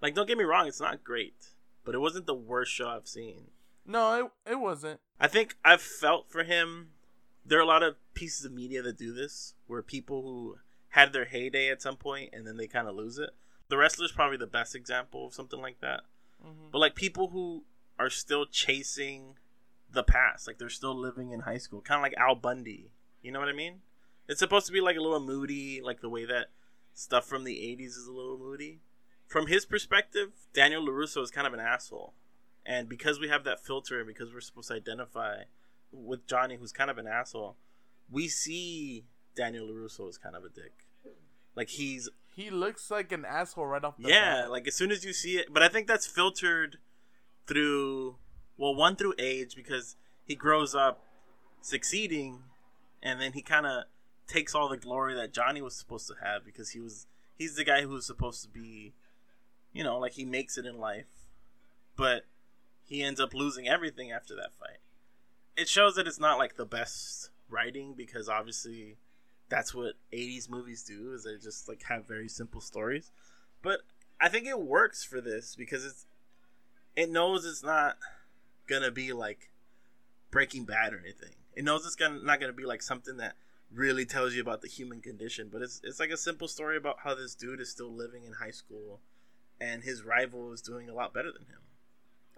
Like, 0.00 0.14
don't 0.14 0.28
get 0.28 0.38
me 0.38 0.44
wrong, 0.44 0.66
it's 0.66 0.80
not 0.80 1.04
great, 1.04 1.48
but 1.84 1.94
it 1.94 2.00
wasn't 2.00 2.26
the 2.26 2.34
worst 2.34 2.72
show 2.72 2.88
I've 2.88 3.08
seen. 3.08 3.48
No, 3.86 4.30
it, 4.46 4.52
it 4.52 4.60
wasn't. 4.60 5.00
I 5.18 5.26
think 5.26 5.56
I've 5.64 5.82
felt 5.82 6.30
for 6.30 6.44
him. 6.44 6.90
There 7.44 7.58
are 7.58 7.62
a 7.62 7.66
lot 7.66 7.82
of 7.82 7.96
pieces 8.14 8.44
of 8.44 8.52
media 8.52 8.82
that 8.82 8.98
do 8.98 9.12
this, 9.12 9.54
where 9.66 9.82
people 9.82 10.22
who 10.22 10.58
had 10.90 11.12
their 11.12 11.24
heyday 11.24 11.68
at 11.70 11.82
some 11.82 11.96
point 11.96 12.30
and 12.32 12.46
then 12.46 12.56
they 12.56 12.66
kind 12.66 12.86
of 12.86 12.94
lose 12.94 13.18
it. 13.18 13.30
The 13.68 13.76
wrestler's 13.76 14.12
probably 14.12 14.36
the 14.36 14.46
best 14.46 14.74
example 14.74 15.26
of 15.26 15.34
something 15.34 15.60
like 15.60 15.80
that. 15.80 16.02
Hmm 16.42 16.68
But 16.72 16.78
like 16.78 16.94
people 16.94 17.28
who 17.28 17.64
are 17.98 18.10
still 18.10 18.46
chasing 18.46 19.34
the 19.92 20.02
past, 20.02 20.46
like 20.46 20.58
they're 20.58 20.68
still 20.68 20.94
living 20.94 21.30
in 21.30 21.40
high 21.40 21.58
school, 21.58 21.80
kind 21.80 21.98
of 21.98 22.02
like 22.02 22.14
Al 22.16 22.34
Bundy. 22.34 22.90
You 23.22 23.32
know 23.32 23.40
what 23.40 23.48
I 23.48 23.52
mean? 23.52 23.80
It's 24.28 24.38
supposed 24.38 24.66
to 24.66 24.72
be 24.72 24.80
like 24.80 24.96
a 24.96 25.00
little 25.00 25.20
moody, 25.20 25.80
like 25.82 26.00
the 26.00 26.08
way 26.08 26.24
that 26.24 26.46
stuff 26.94 27.26
from 27.26 27.44
the 27.44 27.56
'80s 27.56 27.96
is 27.96 28.06
a 28.06 28.12
little 28.12 28.38
moody. 28.38 28.80
From 29.26 29.46
his 29.46 29.64
perspective, 29.64 30.30
Daniel 30.52 30.84
Larusso 30.86 31.22
is 31.22 31.30
kind 31.30 31.46
of 31.46 31.52
an 31.54 31.60
asshole, 31.60 32.14
and 32.64 32.88
because 32.88 33.20
we 33.20 33.28
have 33.28 33.44
that 33.44 33.64
filter, 33.64 33.98
and 33.98 34.06
because 34.06 34.32
we're 34.32 34.40
supposed 34.40 34.68
to 34.68 34.74
identify 34.74 35.42
with 35.92 36.26
Johnny, 36.26 36.56
who's 36.56 36.72
kind 36.72 36.90
of 36.90 36.98
an 36.98 37.06
asshole, 37.06 37.56
we 38.10 38.28
see 38.28 39.04
Daniel 39.34 39.66
Larusso 39.66 40.08
as 40.08 40.18
kind 40.18 40.36
of 40.36 40.44
a 40.44 40.48
dick. 40.48 40.86
Like 41.56 41.68
he's 41.68 42.08
He 42.34 42.50
looks 42.50 42.90
like 42.90 43.12
an 43.12 43.24
asshole 43.24 43.66
right 43.66 43.82
off 43.82 43.96
the 43.96 44.04
bat. 44.04 44.12
yeah, 44.12 44.42
bat. 44.42 44.50
like 44.50 44.66
as 44.68 44.74
soon 44.74 44.90
as 44.90 45.04
you 45.04 45.12
see 45.12 45.36
it, 45.36 45.52
but 45.52 45.62
I 45.62 45.68
think 45.68 45.86
that's 45.86 46.06
filtered 46.06 46.78
through 47.46 48.16
well, 48.60 48.74
one 48.74 48.94
through 48.94 49.14
age 49.18 49.56
because 49.56 49.96
he 50.22 50.34
grows 50.34 50.74
up 50.74 51.02
succeeding, 51.62 52.40
and 53.02 53.20
then 53.20 53.32
he 53.32 53.40
kind 53.40 53.66
of 53.66 53.84
takes 54.26 54.54
all 54.54 54.68
the 54.68 54.76
glory 54.76 55.14
that 55.14 55.32
Johnny 55.32 55.62
was 55.62 55.74
supposed 55.74 56.06
to 56.08 56.14
have 56.22 56.44
because 56.44 56.70
he 56.70 56.80
was 56.80 57.06
he's 57.36 57.56
the 57.56 57.64
guy 57.64 57.80
who 57.82 57.88
was 57.88 58.06
supposed 58.06 58.42
to 58.42 58.48
be, 58.48 58.92
you 59.72 59.82
know, 59.82 59.98
like 59.98 60.12
he 60.12 60.26
makes 60.26 60.58
it 60.58 60.66
in 60.66 60.78
life, 60.78 61.28
but 61.96 62.26
he 62.84 63.02
ends 63.02 63.18
up 63.18 63.32
losing 63.32 63.66
everything 63.66 64.12
after 64.12 64.36
that 64.36 64.52
fight. 64.58 64.78
It 65.56 65.68
shows 65.68 65.94
that 65.94 66.06
it's 66.06 66.20
not 66.20 66.38
like 66.38 66.56
the 66.56 66.66
best 66.66 67.30
writing 67.48 67.94
because 67.96 68.28
obviously 68.28 68.98
that's 69.50 69.74
what 69.74 69.94
80s 70.12 70.48
movies 70.48 70.82
do 70.82 71.12
is 71.12 71.24
they 71.24 71.36
just 71.36 71.68
like 71.68 71.82
have 71.82 72.08
very 72.08 72.28
simple 72.28 72.62
stories. 72.62 73.12
But 73.62 73.80
i 74.22 74.28
think 74.28 74.46
it 74.46 74.60
works 74.60 75.02
for 75.04 75.20
this 75.20 75.54
because 75.56 75.84
it's 75.84 76.06
it 76.96 77.10
knows 77.10 77.44
it's 77.44 77.62
not 77.62 77.96
gonna 78.66 78.90
be 78.90 79.12
like 79.12 79.50
breaking 80.30 80.64
bad 80.64 80.94
or 80.94 80.98
anything. 81.00 81.34
It 81.54 81.64
knows 81.64 81.84
it's 81.84 81.96
gonna 81.96 82.20
not 82.22 82.40
gonna 82.40 82.52
be 82.52 82.64
like 82.64 82.82
something 82.82 83.16
that 83.18 83.34
really 83.72 84.04
tells 84.04 84.34
you 84.34 84.40
about 84.40 84.62
the 84.62 84.68
human 84.68 85.00
condition 85.00 85.48
but 85.52 85.62
it's 85.62 85.80
it's 85.84 86.00
like 86.00 86.10
a 86.10 86.16
simple 86.16 86.48
story 86.48 86.76
about 86.76 86.96
how 87.04 87.14
this 87.14 87.36
dude 87.36 87.60
is 87.60 87.70
still 87.70 87.92
living 87.92 88.24
in 88.24 88.32
high 88.32 88.50
school 88.50 88.98
and 89.60 89.84
his 89.84 90.02
rival 90.02 90.52
is 90.52 90.60
doing 90.60 90.88
a 90.88 90.94
lot 90.94 91.12
better 91.14 91.30
than 91.30 91.42
him. 91.42 91.60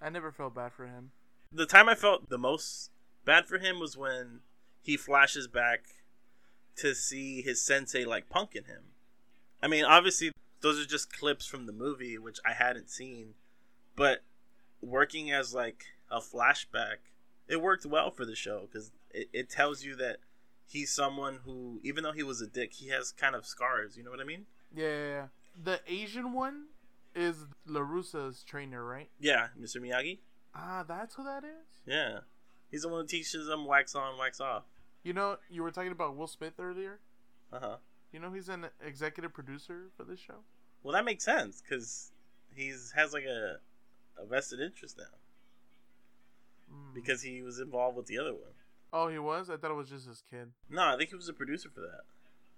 I 0.01 0.11
never 0.11 0.33
felt 0.33 0.55
bad 0.55 0.73
for 0.73 0.87
him. 0.87 1.13
the 1.53 1.67
time 1.67 1.89
I 1.89 1.95
felt 1.95 2.29
the 2.29 2.39
most 2.39 2.91
bad 3.25 3.47
for 3.47 3.59
him 3.59 3.79
was 3.79 3.97
when 3.97 4.41
he 4.83 4.97
flashes 4.97 5.47
back 5.47 5.85
to 6.77 6.95
see 6.95 7.43
his 7.43 7.61
sensei 7.63 8.05
like 8.05 8.29
punking 8.29 8.67
him. 8.67 8.85
I 9.63 9.69
mean, 9.69 9.85
obviously 9.85 10.33
those 10.61 10.81
are 10.81 10.89
just 10.89 11.13
clips 11.13 11.47
from 11.47 11.67
the 11.67 11.73
movie 11.73 12.19
which 12.19 12.39
I 12.47 12.53
hadn't 12.53 12.91
seen, 12.91 13.35
but 13.97 14.23
working 14.81 15.31
as 15.31 15.55
like 15.55 15.85
a 16.11 16.21
flashback, 16.21 16.97
it 17.49 17.61
worked 17.61 17.87
well 17.87 18.11
for 18.11 18.25
the 18.25 18.35
show 18.35 18.69
because 18.71 18.93
it, 19.11 19.29
it 19.33 19.51
tells 19.51 19.85
you 19.85 19.97
that 19.97 20.19
he's 20.67 20.93
someone 20.93 21.41
who, 21.45 21.81
even 21.83 22.03
though 22.03 22.13
he 22.13 22.23
was 22.23 22.41
a 22.41 22.47
dick, 22.47 22.73
he 22.75 22.89
has 22.89 23.13
kind 23.13 23.35
of 23.35 23.47
scars. 23.47 23.97
You 23.97 24.05
know 24.05 24.11
what 24.11 24.21
I 24.21 24.25
mean? 24.25 24.47
Yeah, 24.75 24.89
yeah, 24.89 25.09
yeah. 25.09 25.27
The 25.63 25.81
Asian 25.87 26.33
one 26.33 26.67
is 27.15 27.37
Larussa's 27.69 28.43
trainer, 28.43 28.85
right? 28.85 29.11
Yeah, 29.21 29.49
Mr. 29.61 29.77
Miyagi. 29.77 30.19
Ah, 30.55 30.85
that's 30.87 31.15
who 31.15 31.25
that 31.25 31.45
is. 31.45 31.83
Yeah, 31.87 32.21
he's 32.71 32.83
the 32.83 32.89
one 32.89 33.03
who 33.03 33.07
teaches 33.07 33.49
him 33.49 33.67
wax 33.67 33.95
on, 33.95 34.19
wax 34.19 34.41
off. 34.41 34.65
You 35.03 35.13
know, 35.13 35.37
you 35.51 35.63
were 35.63 35.71
talking 35.71 35.93
about 35.93 36.17
Will 36.17 36.27
Smith 36.27 36.55
earlier. 36.59 37.01
Uh 37.53 37.59
huh. 37.61 37.77
You 38.13 38.21
know, 38.21 38.33
he's 38.33 38.49
an 38.49 38.67
executive 38.85 39.33
producer 39.33 39.91
for 39.97 40.05
this 40.05 40.21
show. 40.21 40.45
Well, 40.83 40.93
that 40.95 41.05
makes 41.05 41.25
sense 41.25 41.63
because 41.63 42.11
he's 42.55 42.93
has 42.97 43.13
like 43.13 43.25
a 43.25 43.57
a 44.21 44.27
vested 44.27 44.61
interest 44.61 44.99
now 44.99 45.05
Mm. 46.73 46.95
because 46.95 47.23
he 47.23 47.43
was 47.43 47.59
involved 47.59 47.97
with 47.97 48.07
the 48.07 48.19
other 48.19 48.33
one. 48.33 48.55
oh, 48.93 49.09
he 49.09 49.19
was. 49.19 49.51
I 49.51 49.57
thought 49.57 49.71
it 49.71 49.75
was 49.75 49.89
just 49.91 50.07
his 50.07 50.23
kid. 50.31 50.53
No, 50.71 50.83
I 50.83 50.97
think 50.97 51.11
he 51.11 51.17
was 51.17 51.29
a 51.29 51.33
producer 51.35 51.69
for 51.69 51.81
that. 51.81 52.03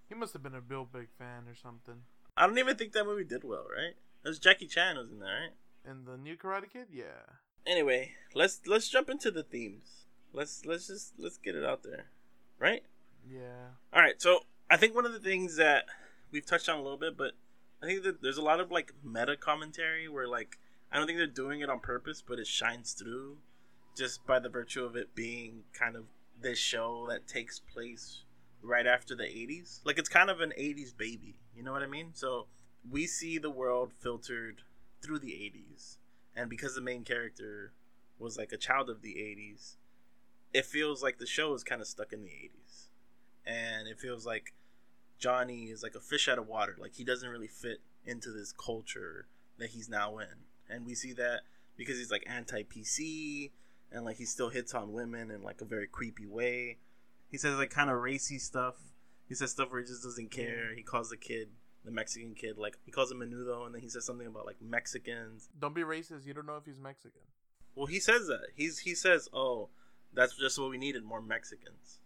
He 0.08 0.14
must 0.14 0.32
have 0.34 0.42
been 0.42 0.54
a 0.54 0.60
Bill 0.60 0.84
Big 0.84 1.08
fan 1.18 1.44
or 1.48 1.54
something. 1.54 2.02
I 2.36 2.46
don't 2.46 2.58
even 2.58 2.76
think 2.76 2.92
that 2.92 3.06
movie 3.06 3.24
did 3.24 3.42
well, 3.44 3.66
right? 3.74 3.94
It 4.24 4.28
was 4.28 4.38
Jackie 4.38 4.66
Chan 4.66 4.96
was 4.96 5.10
in 5.10 5.18
there, 5.20 5.28
right? 5.34 5.52
And 5.84 6.06
the 6.06 6.16
new 6.16 6.36
Karate 6.36 6.70
Kid, 6.72 6.88
yeah. 6.92 7.26
Anyway, 7.66 8.12
let's 8.34 8.60
let's 8.66 8.88
jump 8.88 9.08
into 9.10 9.30
the 9.30 9.42
themes. 9.42 10.06
Let's 10.32 10.64
let's 10.66 10.86
just 10.88 11.14
let's 11.18 11.38
get 11.38 11.54
it 11.56 11.64
out 11.64 11.82
there, 11.82 12.06
right? 12.64 12.82
Yeah. 13.30 13.68
All 13.92 14.00
right. 14.00 14.20
So 14.20 14.40
I 14.70 14.76
think 14.76 14.94
one 14.94 15.04
of 15.04 15.12
the 15.12 15.20
things 15.20 15.56
that 15.56 15.84
we've 16.30 16.46
touched 16.46 16.68
on 16.68 16.78
a 16.78 16.82
little 16.82 16.98
bit, 16.98 17.16
but 17.16 17.32
I 17.82 17.86
think 17.86 18.02
that 18.04 18.22
there's 18.22 18.38
a 18.38 18.42
lot 18.42 18.58
of 18.58 18.70
like 18.70 18.92
meta 19.04 19.36
commentary 19.36 20.08
where 20.08 20.26
like 20.26 20.58
I 20.90 20.96
don't 20.96 21.06
think 21.06 21.18
they're 21.18 21.26
doing 21.26 21.60
it 21.60 21.68
on 21.68 21.80
purpose, 21.80 22.22
but 22.26 22.38
it 22.38 22.46
shines 22.46 22.94
through 22.94 23.36
just 23.96 24.26
by 24.26 24.38
the 24.38 24.48
virtue 24.48 24.84
of 24.84 24.96
it 24.96 25.14
being 25.14 25.64
kind 25.78 25.94
of 25.94 26.04
this 26.40 26.58
show 26.58 27.06
that 27.08 27.28
takes 27.28 27.60
place 27.60 28.22
right 28.62 28.86
after 28.86 29.14
the 29.14 29.24
80s. 29.24 29.80
Like 29.84 29.98
it's 29.98 30.08
kind 30.08 30.30
of 30.30 30.40
an 30.40 30.52
80s 30.58 30.96
baby, 30.96 31.36
you 31.54 31.62
know 31.62 31.72
what 31.72 31.82
I 31.82 31.86
mean? 31.86 32.10
So 32.14 32.46
we 32.90 33.06
see 33.06 33.38
the 33.38 33.50
world 33.50 33.92
filtered 34.00 34.62
through 35.02 35.18
the 35.18 35.32
80s. 35.32 35.98
And 36.36 36.50
because 36.50 36.74
the 36.74 36.80
main 36.80 37.04
character 37.04 37.72
was 38.18 38.36
like 38.36 38.52
a 38.52 38.56
child 38.56 38.90
of 38.90 39.02
the 39.02 39.14
80s, 39.14 39.76
it 40.54 40.64
feels 40.64 41.02
like 41.02 41.18
the 41.18 41.26
show 41.26 41.52
is 41.52 41.64
kind 41.64 41.82
of 41.82 41.88
stuck 41.88 42.12
in 42.12 42.22
the 42.22 42.30
80s. 42.30 42.86
And 43.44 43.88
it 43.88 43.98
feels 43.98 44.24
like 44.24 44.54
Johnny 45.18 45.64
is 45.64 45.82
like 45.82 45.96
a 45.96 46.00
fish 46.00 46.28
out 46.28 46.38
of 46.38 46.46
water. 46.46 46.76
Like 46.78 46.94
he 46.94 47.04
doesn't 47.04 47.28
really 47.28 47.48
fit 47.48 47.80
into 48.06 48.30
this 48.30 48.52
culture 48.52 49.26
that 49.58 49.70
he's 49.70 49.88
now 49.88 50.18
in. 50.18 50.46
And 50.70 50.86
we 50.86 50.94
see 50.94 51.12
that 51.14 51.40
because 51.76 51.98
he's 51.98 52.10
like 52.10 52.24
anti 52.26 52.62
PC 52.62 53.50
and 53.92 54.04
like 54.04 54.16
he 54.16 54.24
still 54.24 54.48
hits 54.48 54.72
on 54.74 54.92
women 54.92 55.30
in 55.30 55.42
like 55.42 55.60
a 55.60 55.64
very 55.64 55.88
creepy 55.88 56.26
way. 56.26 56.78
He 57.30 57.36
says 57.36 57.58
like 57.58 57.70
kind 57.70 57.90
of 57.90 58.00
racy 58.00 58.38
stuff. 58.38 58.76
He 59.28 59.34
says 59.34 59.50
stuff 59.50 59.72
where 59.72 59.80
he 59.80 59.86
just 59.86 60.04
doesn't 60.04 60.30
care. 60.30 60.74
He 60.74 60.82
calls 60.82 61.10
the 61.10 61.16
kid, 61.16 61.48
the 61.84 61.90
Mexican 61.90 62.34
kid, 62.34 62.58
like 62.58 62.78
he 62.84 62.92
calls 62.92 63.10
him 63.10 63.18
menudo, 63.18 63.66
and 63.66 63.74
then 63.74 63.82
he 63.82 63.88
says 63.88 64.06
something 64.06 64.26
about 64.26 64.46
like 64.46 64.62
Mexicans. 64.62 65.48
Don't 65.58 65.74
be 65.74 65.82
racist. 65.82 66.26
You 66.26 66.34
don't 66.34 66.46
know 66.46 66.56
if 66.56 66.64
he's 66.64 66.78
Mexican. 66.78 67.22
Well, 67.74 67.86
he 67.86 67.98
says 67.98 68.28
that. 68.28 68.48
He's 68.54 68.80
he 68.80 68.94
says, 68.94 69.28
"Oh, 69.32 69.70
that's 70.14 70.36
just 70.36 70.58
what 70.58 70.70
we 70.70 70.78
needed, 70.78 71.04
more 71.04 71.22
Mexicans." 71.22 71.98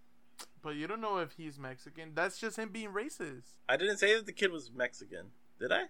But 0.62 0.76
you 0.76 0.86
don't 0.86 1.00
know 1.00 1.18
if 1.18 1.32
he's 1.32 1.58
Mexican. 1.58 2.12
That's 2.14 2.38
just 2.38 2.58
him 2.58 2.70
being 2.70 2.90
racist. 2.90 3.58
I 3.68 3.76
didn't 3.76 3.98
say 3.98 4.14
that 4.14 4.26
the 4.26 4.32
kid 4.32 4.50
was 4.50 4.70
Mexican, 4.74 5.26
did 5.60 5.72
I? 5.72 5.84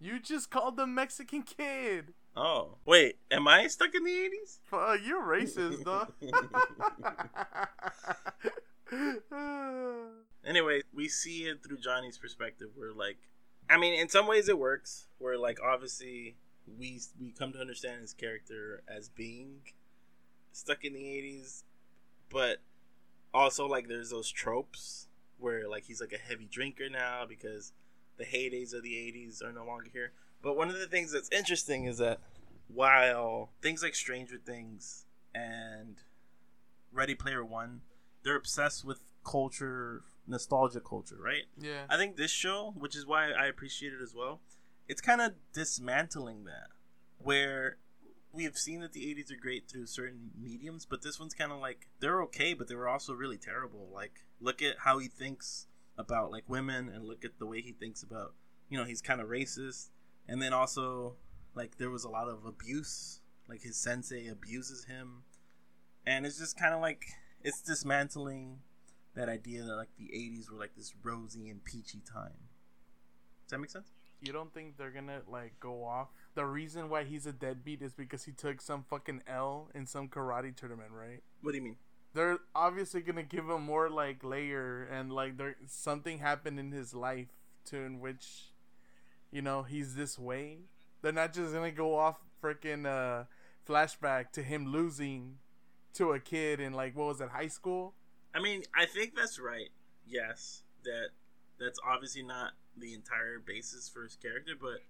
You 0.00 0.18
just 0.20 0.50
called 0.50 0.76
the 0.76 0.86
Mexican 0.86 1.42
kid. 1.42 2.14
Oh, 2.36 2.78
wait, 2.84 3.18
am 3.30 3.48
I 3.48 3.66
stuck 3.66 3.94
in 3.94 4.04
the 4.04 4.12
eighties? 4.12 4.60
Fuck, 4.64 5.00
you're 5.04 5.22
racist, 5.22 5.84
dog. 5.84 6.12
anyway, 10.44 10.82
we 10.94 11.08
see 11.08 11.44
it 11.44 11.62
through 11.62 11.78
Johnny's 11.78 12.18
perspective. 12.18 12.68
We're 12.76 12.92
like, 12.92 13.18
I 13.68 13.78
mean, 13.78 13.98
in 13.98 14.08
some 14.08 14.26
ways 14.26 14.48
it 14.48 14.58
works. 14.58 15.08
Where 15.18 15.36
like, 15.38 15.58
obviously, 15.62 16.36
we 16.78 17.00
we 17.20 17.32
come 17.32 17.52
to 17.52 17.58
understand 17.58 18.00
his 18.00 18.12
character 18.14 18.82
as 18.88 19.08
being 19.08 19.60
stuck 20.52 20.84
in 20.84 20.92
the 20.92 21.08
eighties, 21.08 21.64
but 22.30 22.58
also 23.32 23.66
like 23.66 23.88
there's 23.88 24.10
those 24.10 24.30
tropes 24.30 25.08
where 25.38 25.68
like 25.68 25.84
he's 25.84 26.00
like 26.00 26.12
a 26.12 26.18
heavy 26.18 26.46
drinker 26.50 26.88
now 26.88 27.24
because 27.28 27.72
the 28.18 28.24
heydays 28.24 28.74
of 28.74 28.82
the 28.82 28.92
80s 28.92 29.42
are 29.42 29.52
no 29.52 29.64
longer 29.64 29.86
here 29.92 30.12
but 30.42 30.56
one 30.56 30.68
of 30.68 30.78
the 30.78 30.86
things 30.86 31.12
that's 31.12 31.30
interesting 31.30 31.84
is 31.84 31.98
that 31.98 32.18
while 32.68 33.50
things 33.62 33.82
like 33.82 33.94
stranger 33.94 34.36
things 34.44 35.06
and 35.34 35.96
ready 36.92 37.14
player 37.14 37.44
one 37.44 37.80
they're 38.22 38.36
obsessed 38.36 38.84
with 38.84 39.00
culture 39.24 40.02
nostalgia 40.26 40.80
culture 40.80 41.18
right 41.22 41.44
yeah. 41.58 41.84
i 41.88 41.96
think 41.96 42.16
this 42.16 42.30
show 42.30 42.74
which 42.76 42.96
is 42.96 43.06
why 43.06 43.30
i 43.30 43.46
appreciate 43.46 43.92
it 43.92 44.02
as 44.02 44.14
well 44.14 44.40
it's 44.88 45.00
kind 45.00 45.20
of 45.20 45.32
dismantling 45.52 46.44
that 46.44 46.68
where 47.18 47.76
we 48.32 48.44
have 48.44 48.56
seen 48.56 48.80
that 48.80 48.92
the 48.92 49.02
80s 49.14 49.32
are 49.32 49.40
great 49.40 49.68
through 49.68 49.86
certain 49.86 50.30
mediums 50.40 50.86
but 50.86 51.02
this 51.02 51.18
one's 51.18 51.34
kind 51.34 51.52
of 51.52 51.58
like 51.58 51.88
they're 52.00 52.22
okay 52.22 52.54
but 52.54 52.68
they 52.68 52.74
were 52.74 52.88
also 52.88 53.12
really 53.12 53.38
terrible. 53.38 53.88
Like 53.92 54.24
look 54.40 54.62
at 54.62 54.76
how 54.80 54.98
he 54.98 55.08
thinks 55.08 55.66
about 55.98 56.30
like 56.30 56.44
women 56.48 56.88
and 56.88 57.04
look 57.04 57.24
at 57.24 57.38
the 57.38 57.46
way 57.46 57.60
he 57.60 57.72
thinks 57.72 58.02
about 58.02 58.34
you 58.68 58.78
know 58.78 58.84
he's 58.84 59.02
kind 59.02 59.20
of 59.20 59.28
racist. 59.28 59.90
And 60.28 60.40
then 60.40 60.52
also 60.52 61.16
like 61.54 61.78
there 61.78 61.90
was 61.90 62.04
a 62.04 62.08
lot 62.08 62.28
of 62.28 62.44
abuse 62.44 63.20
like 63.48 63.62
his 63.62 63.76
sensei 63.76 64.28
abuses 64.28 64.84
him. 64.84 65.24
And 66.06 66.24
it's 66.24 66.38
just 66.38 66.58
kind 66.58 66.74
of 66.74 66.80
like 66.80 67.04
it's 67.42 67.60
dismantling 67.60 68.58
that 69.14 69.28
idea 69.28 69.64
that 69.64 69.74
like 69.74 69.96
the 69.98 70.10
80s 70.14 70.50
were 70.50 70.58
like 70.58 70.76
this 70.76 70.94
rosy 71.02 71.48
and 71.48 71.64
peachy 71.64 72.00
time. 72.00 72.48
Does 73.44 73.50
that 73.50 73.58
make 73.58 73.70
sense 73.70 73.90
You 74.20 74.32
don't 74.32 74.52
think 74.52 74.76
they're 74.76 74.90
gonna 74.90 75.22
like 75.28 75.58
go 75.60 75.84
off? 75.84 76.08
The 76.34 76.44
reason 76.44 76.88
why 76.90 77.04
he's 77.04 77.26
a 77.26 77.32
deadbeat 77.32 77.82
is 77.82 77.92
because 77.94 78.24
he 78.24 78.32
took 78.32 78.60
some 78.60 78.84
fucking 78.88 79.22
L 79.26 79.70
in 79.74 79.86
some 79.86 80.08
karate 80.08 80.54
tournament, 80.54 80.90
right? 80.92 81.22
what 81.42 81.52
do 81.52 81.58
you 81.58 81.64
mean 81.64 81.76
They're 82.14 82.38
obviously 82.54 83.00
gonna 83.00 83.22
give 83.22 83.48
him 83.48 83.62
more 83.62 83.88
like 83.88 84.22
layer 84.22 84.82
and 84.84 85.12
like 85.12 85.36
there 85.38 85.56
something 85.66 86.18
happened 86.18 86.58
in 86.58 86.70
his 86.72 86.92
life 86.94 87.28
to 87.66 87.78
in 87.78 88.00
which, 88.00 88.52
you 89.30 89.42
know, 89.42 89.62
he's 89.62 89.94
this 89.94 90.18
way. 90.18 90.58
They're 91.02 91.12
not 91.12 91.32
just 91.32 91.54
gonna 91.54 91.70
go 91.70 91.96
off 91.96 92.18
freaking 92.42 92.86
uh, 92.86 93.24
flashback 93.68 94.32
to 94.32 94.42
him 94.42 94.66
losing 94.72 95.38
to 95.94 96.12
a 96.12 96.20
kid 96.20 96.60
in 96.60 96.72
like 96.72 96.96
what 96.96 97.06
was 97.06 97.20
it 97.20 97.30
high 97.30 97.48
school? 97.48 97.94
I 98.34 98.40
mean, 98.40 98.62
I 98.76 98.86
think 98.86 99.14
that's 99.16 99.38
right. 99.40 99.70
Yes, 100.06 100.62
that 100.84 101.08
that's 101.58 101.78
obviously 101.86 102.22
not 102.22 102.52
the 102.76 102.94
entire 102.94 103.38
basis 103.38 103.88
for 103.88 104.02
his 104.04 104.16
character, 104.16 104.52
but 104.60 104.82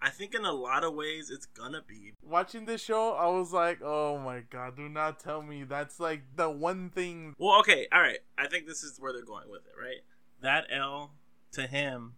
I 0.00 0.10
think 0.10 0.34
in 0.34 0.44
a 0.44 0.52
lot 0.52 0.84
of 0.84 0.94
ways 0.94 1.30
it's 1.30 1.46
gonna 1.46 1.82
be. 1.86 2.12
Watching 2.22 2.64
this 2.64 2.80
show, 2.80 3.14
I 3.14 3.26
was 3.28 3.52
like, 3.52 3.80
oh 3.82 4.18
my 4.18 4.40
god, 4.40 4.76
do 4.76 4.88
not 4.88 5.18
tell 5.18 5.42
me 5.42 5.64
that's 5.64 5.98
like 5.98 6.22
the 6.36 6.48
one 6.48 6.90
thing. 6.90 7.34
Well, 7.38 7.58
okay, 7.60 7.88
all 7.92 8.00
right. 8.00 8.20
I 8.36 8.48
think 8.48 8.66
this 8.66 8.82
is 8.82 8.98
where 8.98 9.12
they're 9.12 9.22
going 9.22 9.50
with 9.50 9.62
it, 9.66 9.72
right? 9.80 10.02
That 10.40 10.66
L 10.70 11.12
to 11.52 11.66
him 11.66 12.14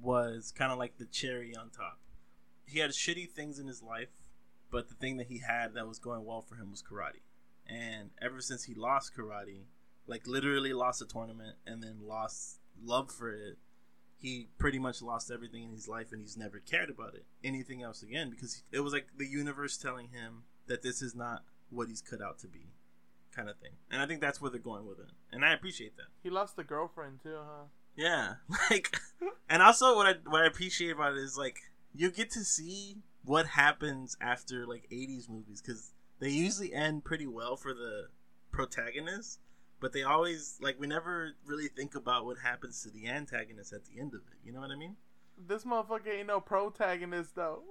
was 0.00 0.52
kind 0.56 0.72
of 0.72 0.78
like 0.78 0.96
the 0.96 1.04
cherry 1.04 1.54
on 1.54 1.70
top. 1.70 1.98
He 2.64 2.78
had 2.78 2.90
shitty 2.90 3.30
things 3.30 3.58
in 3.58 3.66
his 3.66 3.82
life, 3.82 4.08
but 4.70 4.88
the 4.88 4.94
thing 4.94 5.16
that 5.18 5.26
he 5.26 5.38
had 5.38 5.74
that 5.74 5.86
was 5.86 5.98
going 5.98 6.24
well 6.24 6.40
for 6.40 6.54
him 6.54 6.70
was 6.70 6.82
karate. 6.82 7.20
And 7.66 8.10
ever 8.22 8.40
since 8.40 8.64
he 8.64 8.74
lost 8.74 9.12
karate, 9.14 9.64
like 10.06 10.26
literally 10.26 10.72
lost 10.72 11.02
a 11.02 11.06
tournament 11.06 11.56
and 11.66 11.82
then 11.82 11.98
lost 12.02 12.60
love 12.82 13.10
for 13.10 13.30
it, 13.30 13.58
he 14.20 14.48
pretty 14.58 14.78
much 14.78 15.02
lost 15.02 15.30
everything 15.30 15.64
in 15.64 15.70
his 15.70 15.88
life 15.88 16.12
and 16.12 16.20
he's 16.20 16.36
never 16.36 16.58
cared 16.58 16.90
about 16.90 17.14
it 17.14 17.24
anything 17.42 17.82
else 17.82 18.02
again 18.02 18.30
because 18.30 18.62
it 18.70 18.80
was 18.80 18.92
like 18.92 19.06
the 19.16 19.26
universe 19.26 19.76
telling 19.76 20.08
him 20.08 20.44
that 20.66 20.82
this 20.82 21.02
is 21.02 21.14
not 21.14 21.42
what 21.70 21.88
he's 21.88 22.02
cut 22.02 22.20
out 22.20 22.38
to 22.38 22.46
be 22.46 22.66
kind 23.34 23.48
of 23.48 23.56
thing. 23.58 23.72
And 23.90 24.02
i 24.02 24.06
think 24.06 24.20
that's 24.20 24.40
where 24.40 24.50
they're 24.50 24.60
going 24.60 24.86
with 24.86 24.98
it. 24.98 25.10
And 25.32 25.44
i 25.44 25.52
appreciate 25.52 25.96
that. 25.96 26.06
He 26.22 26.30
lost 26.30 26.58
a 26.58 26.64
girlfriend 26.64 27.20
too, 27.22 27.36
huh? 27.36 27.64
yeah 27.96 28.34
like 28.70 28.96
and 29.48 29.62
also 29.62 29.96
what 29.96 30.06
i 30.06 30.14
what 30.26 30.42
i 30.42 30.46
appreciate 30.46 30.92
about 30.92 31.12
it 31.12 31.18
is 31.18 31.36
like 31.36 31.58
you 31.94 32.10
get 32.10 32.30
to 32.30 32.44
see 32.44 32.96
what 33.24 33.46
happens 33.46 34.16
after 34.20 34.66
like 34.66 34.86
80s 34.92 35.28
movies 35.28 35.60
because 35.60 35.92
they 36.20 36.30
usually 36.30 36.72
end 36.72 37.04
pretty 37.04 37.26
well 37.26 37.56
for 37.56 37.74
the 37.74 38.08
protagonist 38.52 39.40
but 39.80 39.92
they 39.92 40.02
always 40.02 40.56
like 40.60 40.78
we 40.78 40.86
never 40.86 41.32
really 41.46 41.68
think 41.68 41.94
about 41.94 42.24
what 42.24 42.38
happens 42.38 42.82
to 42.82 42.90
the 42.90 43.08
antagonist 43.08 43.72
at 43.72 43.84
the 43.86 43.98
end 44.00 44.14
of 44.14 44.20
it 44.20 44.38
you 44.44 44.52
know 44.52 44.60
what 44.60 44.70
i 44.70 44.76
mean? 44.76 44.96
This 45.48 45.64
motherfucker 45.64 46.18
ain't 46.18 46.26
no 46.26 46.38
protagonist 46.40 47.34
though. 47.34 47.62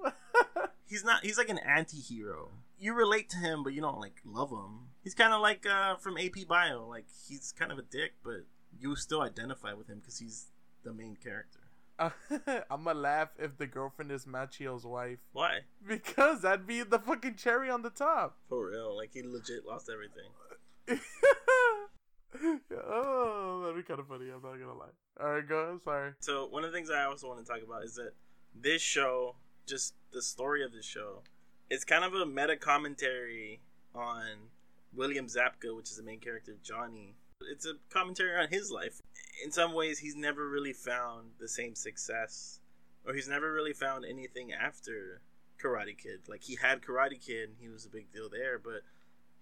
he's 0.88 1.04
not 1.04 1.24
he's 1.24 1.38
like 1.38 1.50
an 1.50 1.60
anti-hero. 1.60 2.50
You 2.80 2.96
relate 2.96 3.30
to 3.30 3.38
him 3.38 3.64
but 3.64 3.74
you 3.74 3.82
don't 3.82 4.00
like 4.00 4.16
love 4.26 4.50
him. 4.50 4.90
He's 5.04 5.14
kind 5.14 5.34
of 5.34 5.42
like 5.42 5.68
uh 5.68 5.96
from 5.98 6.18
ap 6.18 6.36
bio 6.48 6.88
like 6.88 7.06
he's 7.28 7.54
kind 7.58 7.72
of 7.72 7.78
a 7.78 7.84
dick 7.84 8.14
but 8.24 8.46
you 8.80 8.96
still 8.96 9.22
identify 9.22 9.74
with 9.74 9.88
him 9.88 10.00
because 10.00 10.18
he's 10.18 10.48
the 10.84 10.94
main 10.94 11.16
character. 11.24 11.60
I'm 12.72 12.86
gonna 12.86 12.98
laugh 12.98 13.30
if 13.38 13.58
the 13.58 13.68
girlfriend 13.68 14.12
is 14.12 14.26
Macchio's 14.26 14.86
wife. 14.86 15.20
Why? 15.34 15.60
Because 15.86 16.42
that'd 16.42 16.66
be 16.66 16.82
the 16.82 16.98
fucking 16.98 17.36
cherry 17.36 17.70
on 17.70 17.82
the 17.84 17.90
top. 17.92 18.38
for 18.48 18.70
real 18.70 18.96
like 18.98 19.12
he 19.14 19.22
legit 19.22 19.66
lost 19.68 19.90
everything 19.94 20.32
oh, 22.36 23.62
that'd 23.64 23.76
be 23.76 23.84
kind 23.84 24.00
of 24.00 24.08
funny. 24.08 24.26
I'm 24.26 24.42
not 24.42 24.60
gonna 24.60 24.78
lie. 24.78 24.86
All 25.22 25.32
right, 25.34 25.48
go. 25.48 25.58
Ahead, 25.60 25.82
sorry. 25.84 26.12
so 26.20 26.48
one 26.48 26.64
of 26.64 26.72
the 26.72 26.78
things 26.78 26.90
i 26.90 27.04
also 27.04 27.28
want 27.28 27.46
to 27.46 27.52
talk 27.52 27.62
about 27.62 27.84
is 27.84 27.96
that 27.96 28.14
this 28.56 28.82
show 28.82 29.36
just 29.68 29.94
the 30.12 30.22
story 30.22 30.64
of 30.64 30.72
this 30.72 30.86
show 30.86 31.22
it's 31.70 31.84
kind 31.84 32.04
of 32.04 32.14
a 32.14 32.26
meta 32.26 32.56
commentary 32.56 33.60
on 33.94 34.50
william 34.96 35.28
zabka 35.28 35.76
which 35.76 35.90
is 35.90 35.98
the 35.98 36.04
main 36.04 36.20
character 36.20 36.56
johnny 36.64 37.16
it's 37.52 37.66
a 37.66 37.74
commentary 37.90 38.36
on 38.36 38.48
his 38.50 38.72
life 38.72 39.02
in 39.44 39.52
some 39.52 39.74
ways 39.74 40.00
he's 40.00 40.16
never 40.16 40.48
really 40.48 40.74
found 40.74 41.32
the 41.40 41.48
same 41.48 41.76
success 41.76 42.60
or 43.06 43.14
he's 43.14 43.28
never 43.30 43.54
really 43.54 43.74
found 43.74 44.04
anything 44.06 44.52
after 44.52 45.22
karate 45.62 45.98
kid 45.98 46.20
like 46.28 46.44
he 46.44 46.56
had 46.56 46.82
karate 46.82 47.20
kid 47.24 47.50
and 47.50 47.58
he 47.60 47.70
was 47.70 47.86
a 47.86 47.90
big 47.90 48.12
deal 48.12 48.30
there 48.30 48.58
but 48.58 48.82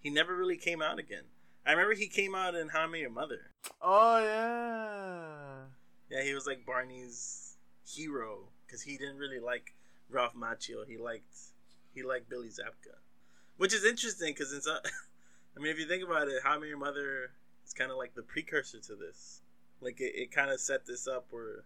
he 0.00 0.10
never 0.10 0.36
really 0.36 0.56
came 0.56 0.82
out 0.82 0.98
again 0.98 1.24
i 1.68 1.70
remember 1.70 1.94
he 1.94 2.08
came 2.08 2.34
out 2.34 2.56
in 2.56 2.68
how 2.68 2.80
I 2.80 2.86
Met 2.88 3.00
Your 3.00 3.10
mother 3.10 3.52
Oh 3.80 4.18
yeah. 4.18 5.66
yeah, 6.10 6.24
he 6.24 6.34
was 6.34 6.46
like 6.46 6.66
Barney's 6.66 7.56
hero 7.86 8.48
because 8.66 8.82
he 8.82 8.96
didn't 8.96 9.18
really 9.18 9.40
like 9.40 9.74
Ralph 10.10 10.34
Macchio. 10.34 10.86
He 10.86 10.96
liked 10.96 11.36
he 11.94 12.02
liked 12.02 12.28
Billy 12.28 12.48
Zabka, 12.48 12.96
which 13.56 13.74
is 13.74 13.84
interesting 13.84 14.32
because 14.32 14.52
it's. 14.52 14.66
Uh, 14.66 14.80
I 15.56 15.60
mean, 15.60 15.72
if 15.72 15.78
you 15.78 15.88
think 15.88 16.04
about 16.04 16.28
it, 16.28 16.42
How 16.44 16.54
I 16.54 16.58
Met 16.58 16.68
Your 16.68 16.78
Mother 16.78 17.30
is 17.66 17.72
kind 17.72 17.90
of 17.90 17.96
like 17.96 18.14
the 18.14 18.22
precursor 18.22 18.78
to 18.78 18.94
this. 18.94 19.42
Like 19.80 20.00
it, 20.00 20.12
it 20.14 20.32
kind 20.32 20.50
of 20.50 20.60
set 20.60 20.86
this 20.86 21.06
up 21.08 21.26
where 21.30 21.64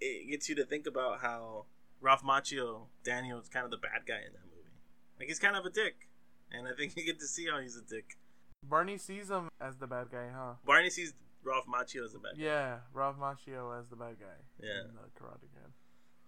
it 0.00 0.30
gets 0.30 0.48
you 0.48 0.54
to 0.56 0.64
think 0.64 0.86
about 0.86 1.20
how 1.20 1.66
Ralph 2.00 2.22
Macchio 2.22 2.86
Daniel 3.04 3.40
is 3.40 3.48
kind 3.48 3.64
of 3.64 3.70
the 3.70 3.76
bad 3.76 4.06
guy 4.06 4.18
in 4.26 4.32
that 4.32 4.44
movie. 4.44 4.70
Like 5.18 5.28
he's 5.28 5.38
kind 5.38 5.56
of 5.56 5.64
a 5.64 5.70
dick, 5.70 6.08
and 6.52 6.66
I 6.66 6.72
think 6.76 6.96
you 6.96 7.04
get 7.04 7.20
to 7.20 7.26
see 7.26 7.46
how 7.50 7.60
he's 7.60 7.76
a 7.76 7.82
dick. 7.82 8.16
Barney 8.62 8.98
sees 8.98 9.30
him 9.30 9.48
as 9.60 9.76
the 9.76 9.86
bad 9.86 10.06
guy, 10.10 10.28
huh? 10.34 10.54
Barney 10.64 10.90
sees 10.90 11.14
Ralph 11.44 11.66
Macchio 11.66 12.04
as 12.04 12.12
the 12.12 12.18
bad 12.18 12.32
guy. 12.36 12.42
Yeah, 12.44 12.76
Ralph 12.92 13.16
Macchio 13.18 13.78
as 13.78 13.88
the 13.88 13.96
bad 13.96 14.16
guy. 14.18 14.36
Yeah. 14.62 14.80
In 14.82 14.94
the 14.94 15.20
Karate 15.20 15.40
Kid. 15.42 15.72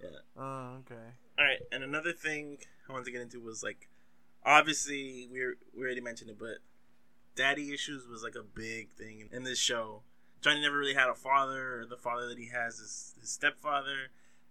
Yeah. 0.02 0.18
Oh, 0.40 0.76
okay. 0.80 1.02
All 1.38 1.44
right, 1.44 1.58
and 1.72 1.82
another 1.82 2.12
thing 2.12 2.58
I 2.88 2.92
wanted 2.92 3.06
to 3.06 3.10
get 3.10 3.20
into 3.22 3.40
was 3.40 3.62
like, 3.62 3.88
obviously 4.46 5.28
we 5.32 5.40
we 5.76 5.82
already 5.84 6.00
mentioned 6.00 6.30
it, 6.30 6.38
but 6.38 6.58
daddy 7.34 7.72
issues 7.72 8.06
was 8.06 8.22
like 8.22 8.36
a 8.36 8.42
big 8.44 8.90
thing 8.92 9.20
in, 9.20 9.36
in 9.38 9.42
this 9.44 9.58
show. 9.58 10.02
Johnny 10.40 10.60
never 10.60 10.78
really 10.78 10.94
had 10.94 11.08
a 11.08 11.14
father, 11.14 11.80
or 11.80 11.86
the 11.86 11.96
father 11.96 12.28
that 12.28 12.38
he 12.38 12.48
has 12.48 12.74
is 12.78 13.16
his 13.20 13.30
stepfather, 13.30 14.10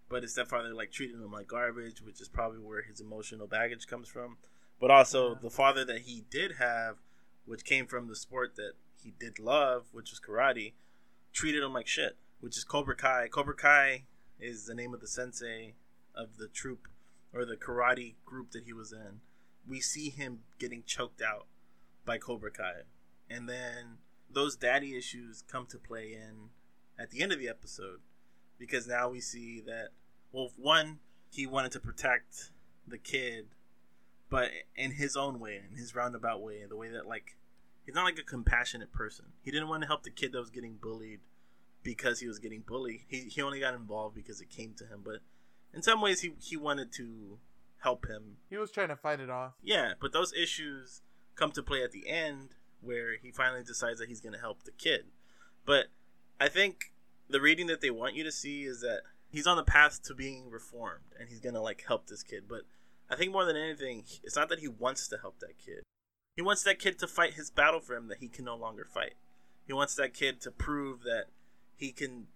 but 0.10 0.24
his 0.24 0.34
stepfather 0.34 0.74
like 0.74 0.92
treated 0.92 1.16
him 1.16 1.32
like 1.32 1.48
garbage, 1.48 2.02
which 2.02 2.20
is 2.20 2.28
probably 2.28 2.60
where 2.60 2.82
his 2.82 3.00
emotional 3.00 3.48
baggage 3.48 3.88
comes 3.88 4.10
from. 4.10 4.36
But 4.82 4.92
also 4.92 5.30
Yeah. 5.32 5.36
the 5.44 5.50
father 5.50 5.86
that 5.86 6.02
he 6.02 6.26
did 6.30 6.56
have, 6.60 6.98
which 7.48 7.64
came 7.64 7.88
from 7.88 8.08
the 8.08 8.16
sport 8.16 8.56
that 8.58 8.74
he 9.02 9.14
did 9.20 9.40
love, 9.40 9.86
which 9.92 10.12
was 10.12 10.20
karate, 10.20 10.74
treated 11.34 11.64
him 11.64 11.74
like 11.74 11.88
shit, 11.88 12.18
which 12.40 12.58
is 12.58 12.64
Cobra 12.64 12.96
Kai. 12.96 13.28
Cobra 13.30 13.56
Kai 13.56 14.04
is 14.40 14.66
the 14.66 14.76
name 14.76 14.94
of 14.94 15.00
the 15.00 15.08
sensei 15.08 15.74
of 16.14 16.38
the 16.38 16.48
troop 16.48 16.88
or 17.34 17.46
the 17.46 17.56
karate 17.56 18.16
group 18.26 18.52
that 18.52 18.66
he 18.66 18.74
was 18.74 18.92
in. 18.92 19.22
We 19.68 19.80
see 19.80 20.10
him 20.10 20.40
getting 20.60 20.84
choked 20.86 21.22
out 21.22 21.48
by 22.06 22.18
Cobra 22.18 22.52
Kai. 22.52 22.82
And 23.30 23.48
then 23.48 23.98
those 24.30 24.56
daddy 24.56 24.96
issues 24.96 25.44
come 25.50 25.66
to 25.68 25.78
play 25.78 26.14
in 26.14 26.50
at 27.00 27.12
the 27.12 27.22
end 27.22 27.32
of 27.32 27.40
the 27.40 27.50
episode 27.50 28.00
because 28.60 28.88
now 28.88 29.10
we 29.10 29.22
see 29.22 29.62
that 29.66 29.90
well 30.32 30.52
one 30.58 31.00
he 31.32 31.46
wanted 31.46 31.72
to 31.74 31.80
protect 31.80 32.52
the 32.88 32.98
kid 32.98 33.48
but 34.30 34.50
in 34.76 34.92
his 34.92 35.16
own 35.16 35.40
way 35.40 35.62
in 35.70 35.78
his 35.78 35.96
roundabout 35.96 36.42
way 36.42 36.64
the 36.68 36.76
way 36.76 36.90
that 36.90 37.08
like 37.08 37.38
he's 37.86 37.96
not 37.96 38.04
like 38.04 38.18
a 38.20 38.24
compassionate 38.24 38.92
person 38.92 39.26
he 39.44 39.52
didn't 39.52 39.70
want 39.70 39.82
to 39.82 39.88
help 39.88 40.04
the 40.04 40.10
kid 40.12 40.32
that 40.32 40.40
was 40.40 40.50
getting 40.50 40.76
bullied 40.82 41.20
because 41.84 42.20
he 42.20 42.28
was 42.28 42.40
getting 42.40 42.62
bullied 42.62 43.02
he, 43.08 43.22
he 43.22 43.42
only 43.42 43.60
got 43.60 43.74
involved 43.74 44.16
because 44.16 44.42
it 44.42 44.50
came 44.50 44.74
to 44.74 44.86
him 44.86 45.02
but 45.04 45.20
in 45.74 45.82
some 45.82 46.02
ways 46.02 46.22
he, 46.22 46.34
he 46.40 46.58
wanted 46.58 46.92
to 46.92 47.38
help 47.80 48.08
him 48.08 48.38
He 48.50 48.58
was 48.58 48.72
trying 48.72 48.88
to 48.90 48.96
fight 48.96 49.20
it 49.20 49.30
off. 49.30 49.54
yeah, 49.62 49.94
but 50.02 50.12
those 50.12 50.34
issues 50.34 51.02
come 51.36 51.52
to 51.52 51.62
play 51.62 51.84
at 51.84 51.92
the 51.92 52.08
end 52.10 52.56
where 52.82 53.18
he 53.22 53.32
finally 53.32 53.64
decides 53.64 54.00
that 54.00 54.10
he's 54.10 54.22
going 54.22 54.34
to 54.34 54.40
help 54.40 54.64
the 54.64 54.72
kid. 54.72 55.06
But 55.66 55.86
I 56.40 56.48
think 56.48 56.92
the 57.30 57.40
reading 57.42 57.68
that 57.68 57.82
they 57.82 57.92
want 57.92 58.16
you 58.16 58.24
to 58.24 58.32
see 58.32 58.64
is 58.64 58.82
that 58.82 59.02
he's 59.30 59.46
on 59.46 59.58
the 59.58 59.64
path 59.64 60.02
to 60.04 60.16
being 60.16 60.50
reformed 60.50 61.14
and 61.20 61.30
he's 61.30 61.40
going 61.40 61.54
to 61.56 61.62
like 61.62 61.84
help 61.88 62.08
this 62.08 62.24
kid. 62.24 62.44
But 62.48 62.62
I 63.10 63.16
think 63.16 63.32
more 63.32 63.46
than 63.46 63.56
anything, 63.56 64.04
it's 64.24 64.36
not 64.36 64.50
that 64.50 64.60
he 64.60 64.68
wants 64.68 65.08
to 65.10 65.18
help 65.18 65.40
that 65.40 65.58
kid. 65.64 65.84
He 66.36 66.42
wants 66.42 66.64
that 66.64 66.80
kid 66.80 67.00
to 67.00 67.08
fight 67.08 67.34
his 67.34 67.50
battle 67.50 67.80
for 67.80 67.96
him 67.96 68.08
that 68.10 68.20
he 68.20 68.28
can 68.28 68.46
no 68.46 68.56
longer 68.56 68.86
fight. 68.86 69.14
He 69.66 69.74
wants 69.74 69.96
that 69.96 70.14
kid 70.14 70.40
to 70.42 70.52
prove 70.52 71.04
that 71.04 71.26
he 71.76 71.92
can 71.92 72.28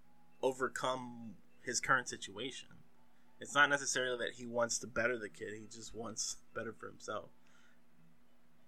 overcome 0.41 1.35
his 1.63 1.79
current 1.79 2.09
situation. 2.09 2.69
It's 3.39 3.55
not 3.55 3.69
necessarily 3.69 4.17
that 4.17 4.35
he 4.35 4.45
wants 4.45 4.77
to 4.79 4.87
better 4.87 5.17
the 5.17 5.29
kid, 5.29 5.53
he 5.53 5.65
just 5.71 5.95
wants 5.95 6.37
better 6.55 6.73
for 6.73 6.87
himself. 6.87 7.29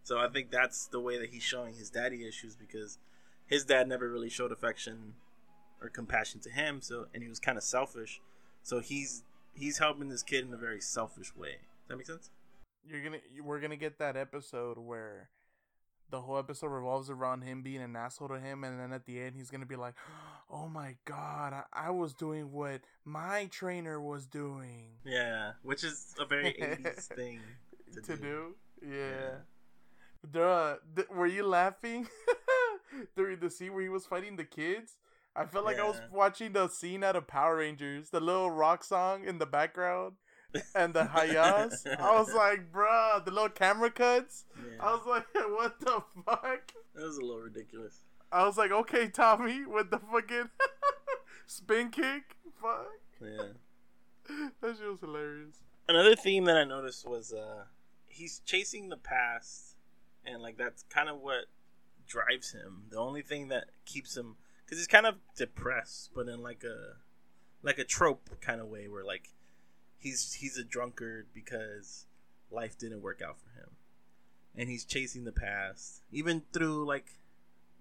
So 0.04 0.20
I 0.20 0.28
think 0.28 0.52
that's 0.52 0.88
the 0.88 1.00
way 1.00 1.18
that 1.18 1.30
he's 1.30 1.44
showing 1.44 1.76
his 1.76 1.89
daddy 1.89 2.28
issues 2.28 2.56
because 2.56 2.98
his 3.46 3.63
dad 3.63 3.88
never 3.88 4.10
really 4.10 4.30
showed 4.30 4.52
affection 4.52 5.13
or 5.82 5.89
compassion 5.89 6.39
to 6.42 6.50
him, 6.50 6.82
so 6.82 7.08
and 7.13 7.24
he 7.24 7.30
was 7.30 7.39
kind 7.39 7.58
of 7.58 7.63
selfish. 7.63 8.22
So 8.63 8.80
he's 8.80 9.24
he's 9.54 9.78
helping 9.78 10.10
this 10.10 10.24
kid 10.24 10.46
in 10.46 10.54
a 10.54 10.58
very 10.58 10.82
selfish 10.82 11.36
way. 11.36 11.58
That 11.88 11.98
make 11.98 12.08
sense? 12.08 12.32
You're 12.86 13.04
gonna, 13.04 13.19
we're 13.43 13.60
gonna 13.60 13.76
get 13.78 14.00
that 14.00 14.17
episode 14.17 14.78
where 14.78 15.30
the 16.10 16.22
whole 16.22 16.38
episode 16.38 16.67
revolves 16.67 17.10
around 17.10 17.41
him 17.41 17.62
being 17.63 17.82
an 17.82 17.96
asshole 17.96 18.28
to 18.30 18.39
him, 18.39 18.63
and 18.63 18.80
then 18.80 18.91
at 18.93 19.06
the 19.06 19.19
end 19.19 19.36
he's 19.36 19.50
gonna 19.50 19.65
be 19.65 19.76
like, 19.76 19.96
"Oh 20.50 20.67
my 20.67 20.96
god, 21.06 21.54
I, 21.54 21.88
I 21.88 21.89
was 21.91 22.13
doing 22.13 22.52
what 22.52 22.82
my 23.06 23.48
trainer 23.52 24.00
was 24.02 24.26
doing 24.26 24.91
Yeah, 25.06 25.54
which 25.63 25.84
is 25.84 26.13
a 26.19 26.26
very 26.26 26.54
80s 26.62 27.06
thing 27.08 27.39
to, 27.93 28.02
to, 28.02 28.17
do. 28.17 28.56
do." 28.82 28.88
Yeah. 28.89 29.30
Duh, 30.30 30.76
th- 30.96 31.10
were 31.10 31.28
you 31.28 31.46
laughing 31.46 32.08
during 33.15 33.39
the 33.39 33.50
scene 33.50 33.74
where 33.74 33.82
he 33.84 33.89
was 33.89 34.06
fighting 34.06 34.36
the 34.36 34.46
kids? 34.46 34.96
I 35.36 35.46
felt 35.46 35.65
like 35.65 35.80
I 35.80 35.84
was 35.84 36.00
watching 36.12 36.54
the 36.54 36.67
scene 36.67 37.04
out 37.04 37.15
of 37.15 37.26
Power 37.28 37.58
Rangers, 37.58 38.10
the 38.12 38.19
little 38.19 38.52
rock 38.52 38.84
song 38.84 39.26
in 39.26 39.39
the 39.39 39.48
background, 39.48 40.13
and 40.76 40.94
the 40.94 41.06
hayas. 41.06 41.86
I 42.00 42.20
was 42.20 42.34
like, 42.36 42.72
bruh, 42.72 43.24
the 43.24 43.32
little 43.32 43.50
camera 43.50 43.92
cuts. 43.92 44.46
Yeah, 44.58 44.86
I 44.86 44.94
was 44.94 45.06
like, 45.06 45.26
what 45.34 45.80
the 45.80 46.04
fuck? 46.26 46.74
that 46.96 47.04
was 47.06 47.18
a 47.18 47.22
little 47.22 47.42
ridiculous. 47.42 48.00
I 48.32 48.46
was 48.46 48.58
like, 48.58 48.72
okay, 48.72 49.08
Tommy, 49.10 49.66
with 49.66 49.92
the 49.92 50.00
fucking 50.00 50.50
spin 51.46 51.89
kick. 51.89 52.36
Fuck. 52.62 52.88
Yeah. 53.22 53.54
That 54.62 54.78
shit 54.78 54.89
was 54.89 55.00
hilarious. 55.02 55.58
Another 55.88 56.16
theme 56.16 56.46
that 56.46 56.58
I 56.58 56.63
noticed 56.63 57.08
was 57.08 57.34
uh 57.34 57.66
he's 58.08 58.39
chasing 58.46 58.89
the 58.89 58.98
past 58.98 59.76
and 60.26 60.42
like 60.42 60.58
that's 60.58 60.84
kind 60.89 61.10
of 61.10 61.20
what 61.20 61.46
drives 62.08 62.54
him. 62.54 62.84
The 62.89 62.98
only 62.98 63.22
thing 63.22 63.50
that 63.50 63.66
keeps 63.86 64.16
him 64.16 64.38
cuz 64.66 64.78
he's 64.78 64.88
kind 64.88 65.06
of 65.06 65.16
depressed 65.36 66.12
but 66.16 66.28
in 66.30 66.42
like 66.42 66.63
a 66.63 66.96
like 67.62 67.78
a 67.80 67.84
trope 67.84 68.30
kind 68.42 68.62
of 68.62 68.68
way 68.68 68.88
where 68.88 69.04
like 69.04 69.33
he's 70.04 70.34
he's 70.34 70.58
a 70.58 70.63
drunkard 70.63 71.28
because 71.34 72.06
life 72.52 72.78
didn't 72.78 73.02
work 73.02 73.22
out 73.26 73.38
for 73.39 73.60
him. 73.60 73.70
And 74.56 74.70
he's 74.70 74.86
chasing 74.86 75.24
the 75.24 75.32
past 75.32 76.02
even 76.12 76.44
through 76.52 76.86
like 76.86 77.06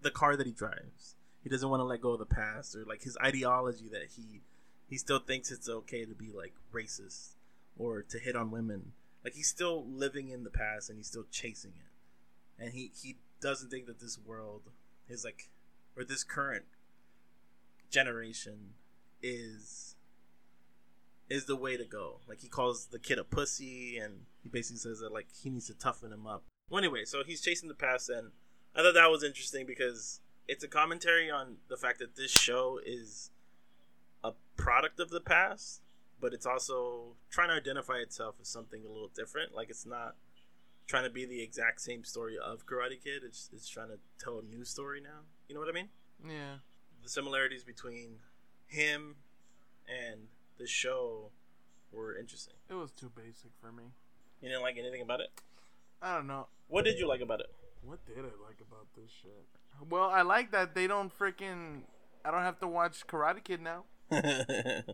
the 0.00 0.10
car 0.10 0.36
that 0.36 0.46
he 0.46 0.52
drives. 0.52 1.16
He 1.42 1.50
doesn't 1.50 1.68
want 1.68 1.80
to 1.80 1.84
let 1.84 2.00
go 2.00 2.12
of 2.12 2.20
the 2.20 2.24
past 2.24 2.74
or 2.76 2.84
like 2.84 3.02
his 3.02 3.18
ideology 3.22 3.88
that 3.90 4.08
he 4.16 4.40
he 4.88 4.96
still 4.96 5.18
thinks 5.18 5.50
it's 5.50 5.68
okay 5.68 6.04
to 6.04 6.14
be 6.14 6.30
like 6.32 6.54
racist 6.72 7.32
or 7.76 8.02
to 8.02 8.18
hit 8.18 8.36
on 8.36 8.50
women. 8.50 8.92
Like 9.24 9.34
he's 9.34 9.48
still 9.48 9.84
living 9.84 10.28
in 10.28 10.44
the 10.44 10.50
past 10.50 10.88
and 10.88 10.98
he's 10.98 11.08
still 11.08 11.26
chasing 11.30 11.72
it. 11.76 12.62
And 12.62 12.72
he 12.72 12.92
he 13.02 13.16
doesn't 13.40 13.70
think 13.70 13.86
that 13.86 14.00
this 14.00 14.18
world 14.24 14.62
is 15.08 15.24
like 15.24 15.50
or 15.96 16.04
this 16.04 16.22
current 16.22 16.64
generation 17.90 18.74
is 19.22 19.96
is 21.28 21.46
the 21.46 21.56
way 21.56 21.76
to 21.76 21.84
go. 21.84 22.20
Like 22.28 22.40
he 22.40 22.48
calls 22.48 22.86
the 22.86 22.98
kid 22.98 23.18
a 23.18 23.24
pussy, 23.24 23.98
and 23.98 24.26
he 24.42 24.48
basically 24.48 24.78
says 24.78 25.00
that 25.00 25.12
like 25.12 25.26
he 25.42 25.50
needs 25.50 25.66
to 25.68 25.74
toughen 25.74 26.12
him 26.12 26.26
up. 26.26 26.44
Well, 26.70 26.78
anyway, 26.78 27.04
so 27.04 27.22
he's 27.24 27.40
chasing 27.40 27.68
the 27.68 27.74
past, 27.74 28.08
and 28.08 28.30
I 28.74 28.82
thought 28.82 28.94
that 28.94 29.10
was 29.10 29.22
interesting 29.22 29.66
because 29.66 30.20
it's 30.48 30.64
a 30.64 30.68
commentary 30.68 31.30
on 31.30 31.56
the 31.68 31.76
fact 31.76 31.98
that 32.00 32.16
this 32.16 32.30
show 32.30 32.80
is 32.84 33.30
a 34.24 34.32
product 34.56 35.00
of 35.00 35.10
the 35.10 35.20
past, 35.20 35.82
but 36.20 36.32
it's 36.32 36.46
also 36.46 37.16
trying 37.30 37.48
to 37.48 37.54
identify 37.54 37.96
itself 37.96 38.36
as 38.40 38.48
something 38.48 38.82
a 38.84 38.88
little 38.88 39.10
different. 39.14 39.54
Like 39.54 39.70
it's 39.70 39.86
not 39.86 40.14
trying 40.86 41.04
to 41.04 41.10
be 41.10 41.24
the 41.24 41.42
exact 41.42 41.80
same 41.80 42.04
story 42.04 42.36
of 42.38 42.66
Karate 42.66 43.02
Kid. 43.02 43.22
It's 43.24 43.50
it's 43.52 43.68
trying 43.68 43.88
to 43.88 43.98
tell 44.18 44.38
a 44.38 44.42
new 44.42 44.64
story 44.64 45.00
now. 45.00 45.20
You 45.48 45.54
know 45.54 45.60
what 45.60 45.68
I 45.68 45.72
mean? 45.72 45.88
Yeah. 46.26 46.56
The 47.02 47.08
similarities 47.08 47.64
between 47.64 48.16
him 48.66 49.16
and 49.88 50.28
the 50.62 50.68
show 50.68 51.30
were 51.92 52.16
interesting. 52.16 52.54
It 52.70 52.74
was 52.74 52.92
too 52.92 53.10
basic 53.14 53.50
for 53.60 53.72
me. 53.72 53.82
You 54.40 54.48
didn't 54.48 54.62
like 54.62 54.78
anything 54.78 55.02
about 55.02 55.20
it. 55.20 55.28
I 56.00 56.14
don't 56.14 56.28
know. 56.28 56.46
What 56.68 56.84
did 56.84 56.98
you 57.00 57.08
like 57.08 57.20
about 57.20 57.40
it? 57.40 57.50
What 57.82 57.98
did 58.06 58.18
I 58.18 58.22
like 58.46 58.60
about 58.60 58.86
this 58.96 59.10
shit? 59.10 59.44
Well, 59.90 60.08
I 60.08 60.22
like 60.22 60.52
that 60.52 60.74
they 60.76 60.86
don't 60.86 61.16
freaking. 61.16 61.82
I 62.24 62.30
don't 62.30 62.42
have 62.42 62.60
to 62.60 62.68
watch 62.68 63.06
Karate 63.08 63.42
Kid 63.42 63.60
now. 63.60 63.84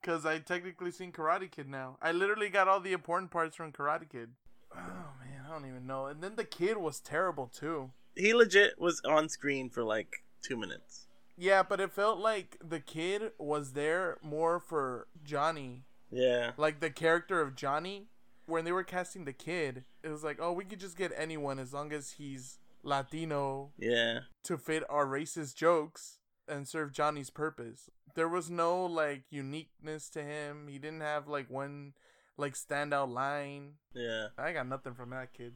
Because 0.00 0.26
I 0.26 0.38
technically 0.38 0.90
seen 0.90 1.12
Karate 1.12 1.50
Kid 1.50 1.68
now. 1.68 1.98
I 2.02 2.12
literally 2.12 2.48
got 2.48 2.68
all 2.68 2.80
the 2.80 2.92
important 2.92 3.30
parts 3.30 3.56
from 3.56 3.72
Karate 3.72 4.08
Kid. 4.08 4.30
Oh 4.74 4.78
man, 5.20 5.42
I 5.46 5.52
don't 5.52 5.66
even 5.68 5.86
know. 5.86 6.06
And 6.06 6.22
then 6.22 6.34
the 6.36 6.44
kid 6.44 6.76
was 6.76 7.00
terrible 7.00 7.46
too. 7.46 7.90
he 8.16 8.34
legit 8.34 8.80
was 8.80 9.00
on 9.04 9.28
screen 9.28 9.70
for 9.70 9.84
like 9.84 10.24
two 10.42 10.56
minutes. 10.56 11.05
Yeah, 11.36 11.62
but 11.62 11.80
it 11.80 11.92
felt 11.92 12.18
like 12.18 12.56
the 12.66 12.80
kid 12.80 13.32
was 13.38 13.72
there 13.72 14.18
more 14.22 14.58
for 14.58 15.06
Johnny. 15.22 15.84
Yeah. 16.10 16.52
Like 16.56 16.80
the 16.80 16.90
character 16.90 17.40
of 17.40 17.54
Johnny. 17.54 18.06
When 18.46 18.64
they 18.64 18.70
were 18.72 18.84
casting 18.84 19.24
the 19.24 19.32
kid, 19.32 19.84
it 20.04 20.08
was 20.08 20.22
like, 20.22 20.38
oh, 20.40 20.52
we 20.52 20.64
could 20.64 20.78
just 20.78 20.96
get 20.96 21.10
anyone 21.16 21.58
as 21.58 21.72
long 21.74 21.92
as 21.92 22.12
he's 22.12 22.58
Latino 22.84 23.72
Yeah. 23.76 24.20
to 24.44 24.56
fit 24.56 24.84
our 24.88 25.04
racist 25.04 25.56
jokes 25.56 26.18
and 26.48 26.68
serve 26.68 26.92
Johnny's 26.92 27.28
purpose. 27.30 27.90
There 28.14 28.28
was 28.28 28.48
no 28.48 28.86
like 28.86 29.24
uniqueness 29.30 30.08
to 30.10 30.22
him. 30.22 30.68
He 30.68 30.78
didn't 30.78 31.00
have 31.00 31.26
like 31.26 31.50
one 31.50 31.94
like 32.36 32.54
standout 32.54 33.12
line. 33.12 33.72
Yeah. 33.94 34.28
I 34.38 34.52
got 34.52 34.68
nothing 34.68 34.94
from 34.94 35.10
that 35.10 35.32
kid. 35.34 35.54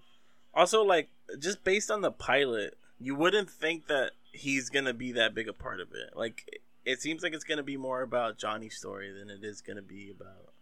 Also, 0.53 0.83
like, 0.83 1.11
just 1.39 1.63
based 1.63 1.93
on 1.93 2.01
the 2.01 2.11
pilot, 2.11 2.77
you 2.99 3.15
wouldn't 3.15 3.49
think 3.49 3.87
that 3.87 4.11
he's 4.33 4.69
gonna 4.71 4.95
be 4.95 5.13
that 5.13 5.35
big 5.35 5.49
a 5.49 5.53
part 5.53 5.81
of 5.81 5.89
it. 5.93 6.17
Like, 6.17 6.63
it- 6.85 7.01
seems 7.01 7.23
like 7.23 7.33
it's 7.35 7.45
gonna 7.45 7.63
be 7.63 7.77
more 7.77 8.03
about 8.03 8.39
Johnny's 8.39 8.77
story 8.77 9.13
than 9.13 9.31
it 9.31 9.45
is 9.45 9.61
gonna 9.61 9.83
be 9.83 10.11
about 10.11 10.53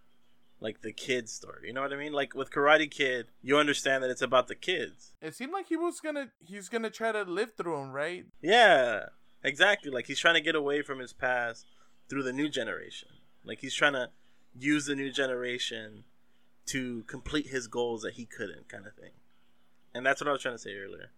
like 0.60 0.82
the 0.82 0.92
kid's 0.92 1.32
story. 1.32 1.68
You 1.68 1.72
know 1.72 1.82
what 1.82 1.92
I 1.92 1.96
mean? 1.96 2.12
Like 2.12 2.34
with 2.34 2.50
Karate 2.50 2.90
Kid, 2.90 3.28
you 3.42 3.56
understand 3.58 4.02
that 4.02 4.10
it's 4.10 4.22
about 4.22 4.48
the 4.48 4.56
kids. 4.56 5.12
It 5.22 5.34
seemed 5.36 5.52
like 5.52 5.68
he 5.68 5.76
was 5.76 6.00
gonna 6.00 6.30
he's 6.40 6.68
gonna 6.68 6.90
try 6.90 7.12
to 7.12 7.22
live 7.22 7.54
through 7.56 7.80
him, 7.80 7.92
right? 7.92 8.26
Yeah, 8.42 9.06
exactly. 9.44 9.90
Like 9.90 10.06
he's 10.06 10.18
trying 10.18 10.34
to 10.34 10.40
get 10.40 10.56
away 10.56 10.82
from 10.82 10.98
his 10.98 11.12
past 11.12 11.66
through 12.08 12.24
the 12.24 12.32
new 12.32 12.48
generation. 12.48 13.08
Like 13.44 13.60
he's 13.60 13.74
trying 13.74 13.92
to 13.94 14.10
use 14.58 14.86
the 14.86 14.96
new 14.96 15.12
generation 15.12 16.04
to 16.66 17.04
complete 17.04 17.46
his 17.46 17.68
goals 17.68 18.02
that 18.02 18.14
he 18.14 18.26
couldn't, 18.26 18.68
kind 18.68 18.86
of 18.86 18.94
thing. 18.94 19.12
And 19.94 20.04
that's 20.04 20.20
what 20.20 20.28
I 20.28 20.32
was 20.32 20.42
trying 20.42 20.56
to 20.56 20.58
say 20.58 20.74
earlier. 20.76 21.10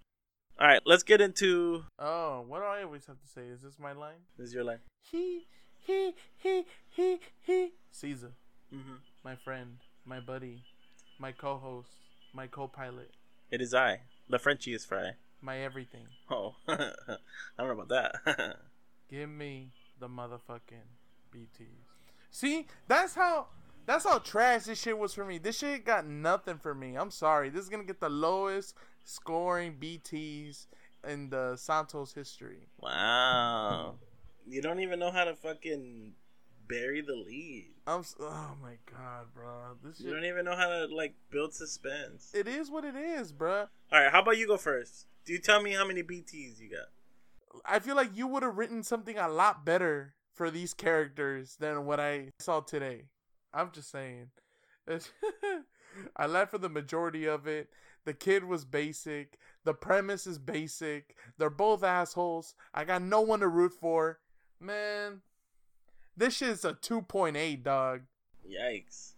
All 0.60 0.66
right, 0.66 0.80
let's 0.84 1.02
get 1.02 1.20
into. 1.22 1.84
Oh, 1.98 2.44
what 2.46 2.58
do 2.58 2.64
I 2.66 2.82
always 2.82 3.06
have 3.06 3.18
to 3.20 3.26
say? 3.26 3.42
Is 3.42 3.62
this 3.62 3.78
my 3.78 3.92
line? 3.92 4.20
This 4.36 4.48
is 4.48 4.54
your 4.54 4.64
line. 4.64 4.80
He 5.10 5.46
he 5.78 6.14
he 6.36 6.64
he 6.90 7.18
he 7.40 7.72
Caesar, 7.92 8.32
Mm-hmm. 8.74 8.96
my 9.24 9.36
friend, 9.36 9.78
my 10.04 10.20
buddy, 10.20 10.62
my 11.18 11.32
co-host, 11.32 11.88
my 12.34 12.46
co-pilot, 12.46 13.10
It 13.50 13.60
is 13.62 13.72
I, 13.74 14.02
the 14.28 14.38
Frenchiest 14.38 14.86
fry. 14.86 15.12
my 15.40 15.58
everything. 15.58 16.06
Oh, 16.30 16.54
I 16.68 16.76
don't 17.58 17.66
know 17.68 17.80
about 17.80 17.88
that. 17.88 18.56
Give 19.10 19.28
me 19.30 19.70
the 19.98 20.08
motherfucking 20.08 20.86
BTs. 21.34 21.86
See, 22.30 22.66
that's 22.86 23.14
how 23.14 23.46
that's 23.86 24.04
how 24.04 24.18
trash 24.18 24.64
this 24.64 24.78
shit 24.80 24.96
was 24.98 25.14
for 25.14 25.24
me. 25.24 25.38
This 25.38 25.58
shit 25.58 25.84
got 25.86 26.06
nothing 26.06 26.58
for 26.58 26.74
me. 26.74 26.96
I'm 26.96 27.10
sorry. 27.10 27.48
This 27.48 27.62
is 27.62 27.70
gonna 27.70 27.82
get 27.84 27.98
the 27.98 28.10
lowest 28.10 28.74
scoring 29.04 29.76
BTs 29.80 30.66
in 31.08 31.30
the 31.30 31.56
Santos 31.56 32.12
history. 32.12 32.68
wow, 32.78 33.94
you 34.46 34.62
don't 34.62 34.80
even 34.80 34.98
know 34.98 35.10
how 35.10 35.24
to 35.24 35.34
fucking 35.34 36.12
bury 36.68 37.00
the 37.00 37.14
lead. 37.14 37.66
I'm 37.86 38.04
oh 38.20 38.56
my 38.62 38.76
god, 38.90 39.26
bro. 39.34 39.76
This 39.82 40.00
You 40.00 40.12
don't 40.14 40.24
even 40.24 40.44
know 40.44 40.56
how 40.56 40.68
to 40.68 40.86
like 40.94 41.14
build 41.30 41.52
suspense. 41.52 42.30
It 42.34 42.46
is 42.46 42.70
what 42.70 42.84
it 42.84 42.94
is, 42.94 43.32
bro. 43.32 43.66
All 43.92 44.00
right, 44.00 44.10
how 44.10 44.20
about 44.22 44.38
you 44.38 44.46
go 44.46 44.56
first? 44.56 45.06
Do 45.24 45.32
you 45.32 45.38
tell 45.38 45.62
me 45.62 45.72
how 45.72 45.86
many 45.86 46.02
BTs 46.02 46.60
you 46.60 46.70
got? 46.70 46.88
I 47.64 47.80
feel 47.80 47.96
like 47.96 48.16
you 48.16 48.26
would 48.28 48.42
have 48.42 48.56
written 48.56 48.82
something 48.82 49.18
a 49.18 49.28
lot 49.28 49.64
better 49.64 50.14
for 50.34 50.50
these 50.50 50.72
characters 50.72 51.56
than 51.58 51.84
what 51.84 52.00
I 52.00 52.30
saw 52.38 52.60
today. 52.60 53.06
I'm 53.52 53.70
just 53.72 53.90
saying. 53.90 54.30
I 56.16 56.26
laughed 56.26 56.52
for 56.52 56.58
the 56.58 56.68
majority 56.68 57.26
of 57.26 57.46
it. 57.46 57.68
The 58.04 58.14
kid 58.14 58.44
was 58.44 58.64
basic. 58.64 59.38
The 59.64 59.74
premise 59.74 60.26
is 60.26 60.38
basic. 60.38 61.16
They're 61.38 61.50
both 61.50 61.84
assholes. 61.84 62.54
I 62.72 62.84
got 62.84 63.02
no 63.02 63.20
one 63.20 63.40
to 63.40 63.48
root 63.48 63.72
for. 63.72 64.18
Man, 64.58 65.20
this 66.16 66.36
shit 66.36 66.50
is 66.50 66.64
a 66.64 66.74
2.8, 66.74 67.62
dog. 67.62 68.02
Yikes! 68.46 69.14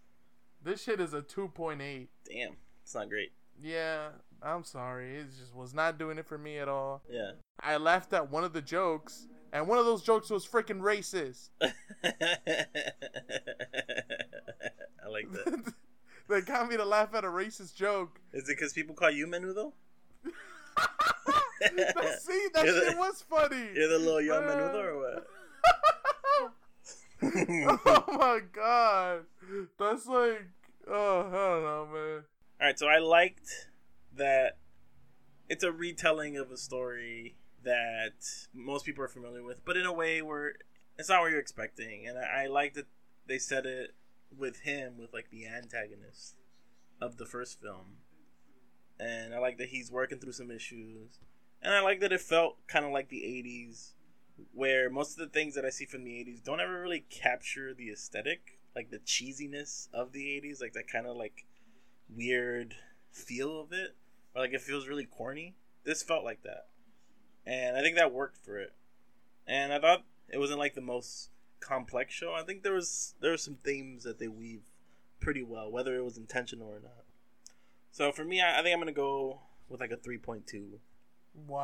This 0.63 0.83
shit 0.83 1.01
is 1.01 1.15
a 1.15 1.23
2.8. 1.23 2.09
Damn, 2.25 2.57
it's 2.83 2.95
not 2.95 3.09
great. 3.09 3.33
Yeah, 3.61 4.09
I'm 4.43 4.65
sorry. 4.65 5.17
It 5.17 5.27
just 5.39 5.55
was 5.55 5.75
not 5.75 5.99
doing 5.99 6.19
it 6.19 6.27
for 6.27 6.39
me 6.39 6.59
at 6.59 6.69
all. 6.69 7.03
Yeah. 7.11 7.33
I 7.61 7.77
laughed 7.77 8.13
at 8.13 8.31
one 8.31 8.45
of 8.45 8.53
the 8.53 8.63
jokes, 8.63 9.27
and 9.53 9.69
one 9.69 9.79
of 9.79 9.85
those 9.85 10.03
jokes 10.03 10.31
was 10.31 10.47
freaking 10.47 10.81
racist. 10.81 11.51
I 11.63 11.71
like 15.09 15.31
that. 15.33 15.73
they 16.29 16.41
got 16.41 16.69
me 16.69 16.77
to 16.77 16.85
laugh 16.85 17.15
at 17.15 17.25
a 17.25 17.29
racist 17.29 17.75
joke. 17.77 18.21
Is 18.33 18.45
it 18.49 18.57
because 18.57 18.73
people 18.73 18.95
call 18.95 19.11
you 19.11 19.27
menudo? 19.27 19.73
That- 21.61 22.19
See, 22.23 22.47
that 22.55 22.65
You're 22.65 22.75
the- 22.75 22.81
shit 22.91 22.99
was 22.99 23.25
funny. 23.29 23.69
You're 23.75 23.89
the 23.89 23.99
little 23.99 24.21
young 24.21 24.45
Uh, 24.45 24.49
menudo 24.49 24.85
or 24.85 24.99
what? 24.99 25.29
oh 27.23 28.05
my 28.19 28.41
god, 28.53 29.21
that's 29.79 30.07
like, 30.07 30.45
oh, 30.89 31.21
I 31.21 31.31
don't 31.31 31.63
know, 31.63 31.89
man. 31.93 32.23
All 32.61 32.67
right, 32.67 32.79
so 32.79 32.89
I 32.89 32.99
liked 32.99 33.49
that 34.17 34.59
it's 35.49 35.63
a 35.63 35.71
retelling 35.71 36.37
of 36.37 36.51
a 36.51 36.57
story 36.57 37.37
that 37.65 38.15
most 38.53 38.85
people 38.85 39.05
are 39.05 39.09
familiar 39.09 39.45
with, 39.45 39.65
but 39.65 39.77
in 39.77 39.87
a 39.87 39.93
way 39.93 40.21
where 40.21 40.55
it's 40.99 41.09
not 41.09 41.21
what 41.21 41.31
you're 41.31 41.39
expecting. 41.41 42.09
And 42.09 42.19
I, 42.19 42.43
I 42.45 42.47
like 42.49 42.75
that 42.75 42.87
they 43.29 43.39
said 43.39 43.67
it 43.67 43.95
with 44.37 44.61
him, 44.61 44.99
with 44.99 45.13
like 45.13 45.31
the 45.31 45.47
antagonist 45.47 46.37
of 47.01 47.17
the 47.17 47.27
first 47.27 47.61
film. 47.61 47.99
And 48.99 49.35
I 49.35 49.39
like 49.39 49.59
that 49.59 49.69
he's 49.69 49.91
working 49.91 50.19
through 50.19 50.33
some 50.33 50.51
issues. 50.51 51.19
And 51.61 51.75
I 51.75 51.81
like 51.81 52.01
that 52.01 52.13
it 52.13 52.21
felt 52.21 52.67
kind 52.67 52.85
of 52.85 52.93
like 52.93 53.09
the 53.09 53.23
80s, 53.23 53.93
where 54.53 54.91
most 54.91 55.13
of 55.13 55.19
the 55.19 55.33
things 55.33 55.55
that 55.55 55.65
I 55.65 55.71
see 55.71 55.85
from 55.85 56.05
the 56.05 56.11
80s 56.11 56.43
don't 56.43 56.61
ever 56.61 56.81
really 56.81 57.05
capture 57.09 57.73
the 57.73 57.91
aesthetic, 57.91 58.59
like 58.75 58.91
the 58.91 58.99
cheesiness 58.99 59.89
of 59.93 60.13
the 60.13 60.25
80s, 60.25 60.61
like 60.61 60.73
that 60.73 60.89
kind 60.89 61.07
of 61.07 61.17
like 61.17 61.47
weird 62.09 62.75
feel 63.13 63.61
of 63.61 63.73
it, 63.73 63.97
or 64.35 64.43
like 64.43 64.53
it 64.53 64.61
feels 64.61 64.89
really 64.89 65.05
corny. 65.05 65.55
This 65.85 66.03
felt 66.03 66.25
like 66.25 66.43
that, 66.45 66.67
and 67.45 67.77
I 67.77 67.83
think 67.83 67.97
that 67.97 68.13
worked 68.13 68.39
for 68.39 68.59
it. 68.59 68.73
And 69.47 69.73
I 69.73 69.81
thought 69.81 70.05
it 70.29 70.39
wasn't 70.39 70.61
like 70.61 70.75
the 70.75 70.81
most 70.81 71.31
complex 71.63 72.13
show. 72.13 72.35
I 72.35 72.43
think 72.43 72.63
there 72.63 72.75
was 72.75 73.15
there 73.21 73.31
were 73.31 73.39
some 73.39 73.57
themes 73.65 74.05
that 74.05 74.19
they 74.19 74.29
weave 74.29 74.63
pretty 75.21 75.43
well, 75.43 75.71
whether 75.71 75.97
it 75.97 76.05
was 76.05 76.19
intentional 76.19 76.69
or 76.69 76.81
not. 76.81 77.05
So 77.91 78.13
for 78.13 78.25
me, 78.25 78.41
I, 78.43 78.61
I 78.61 78.63
think 78.63 78.75
I'm 78.75 78.81
gonna 78.81 78.93
go 78.93 79.41
with 79.69 79.81
like 79.81 79.93
a 79.93 79.97
three 79.97 80.19
point 80.19 80.47
two. 80.47 80.81
Wow. 81.47 81.63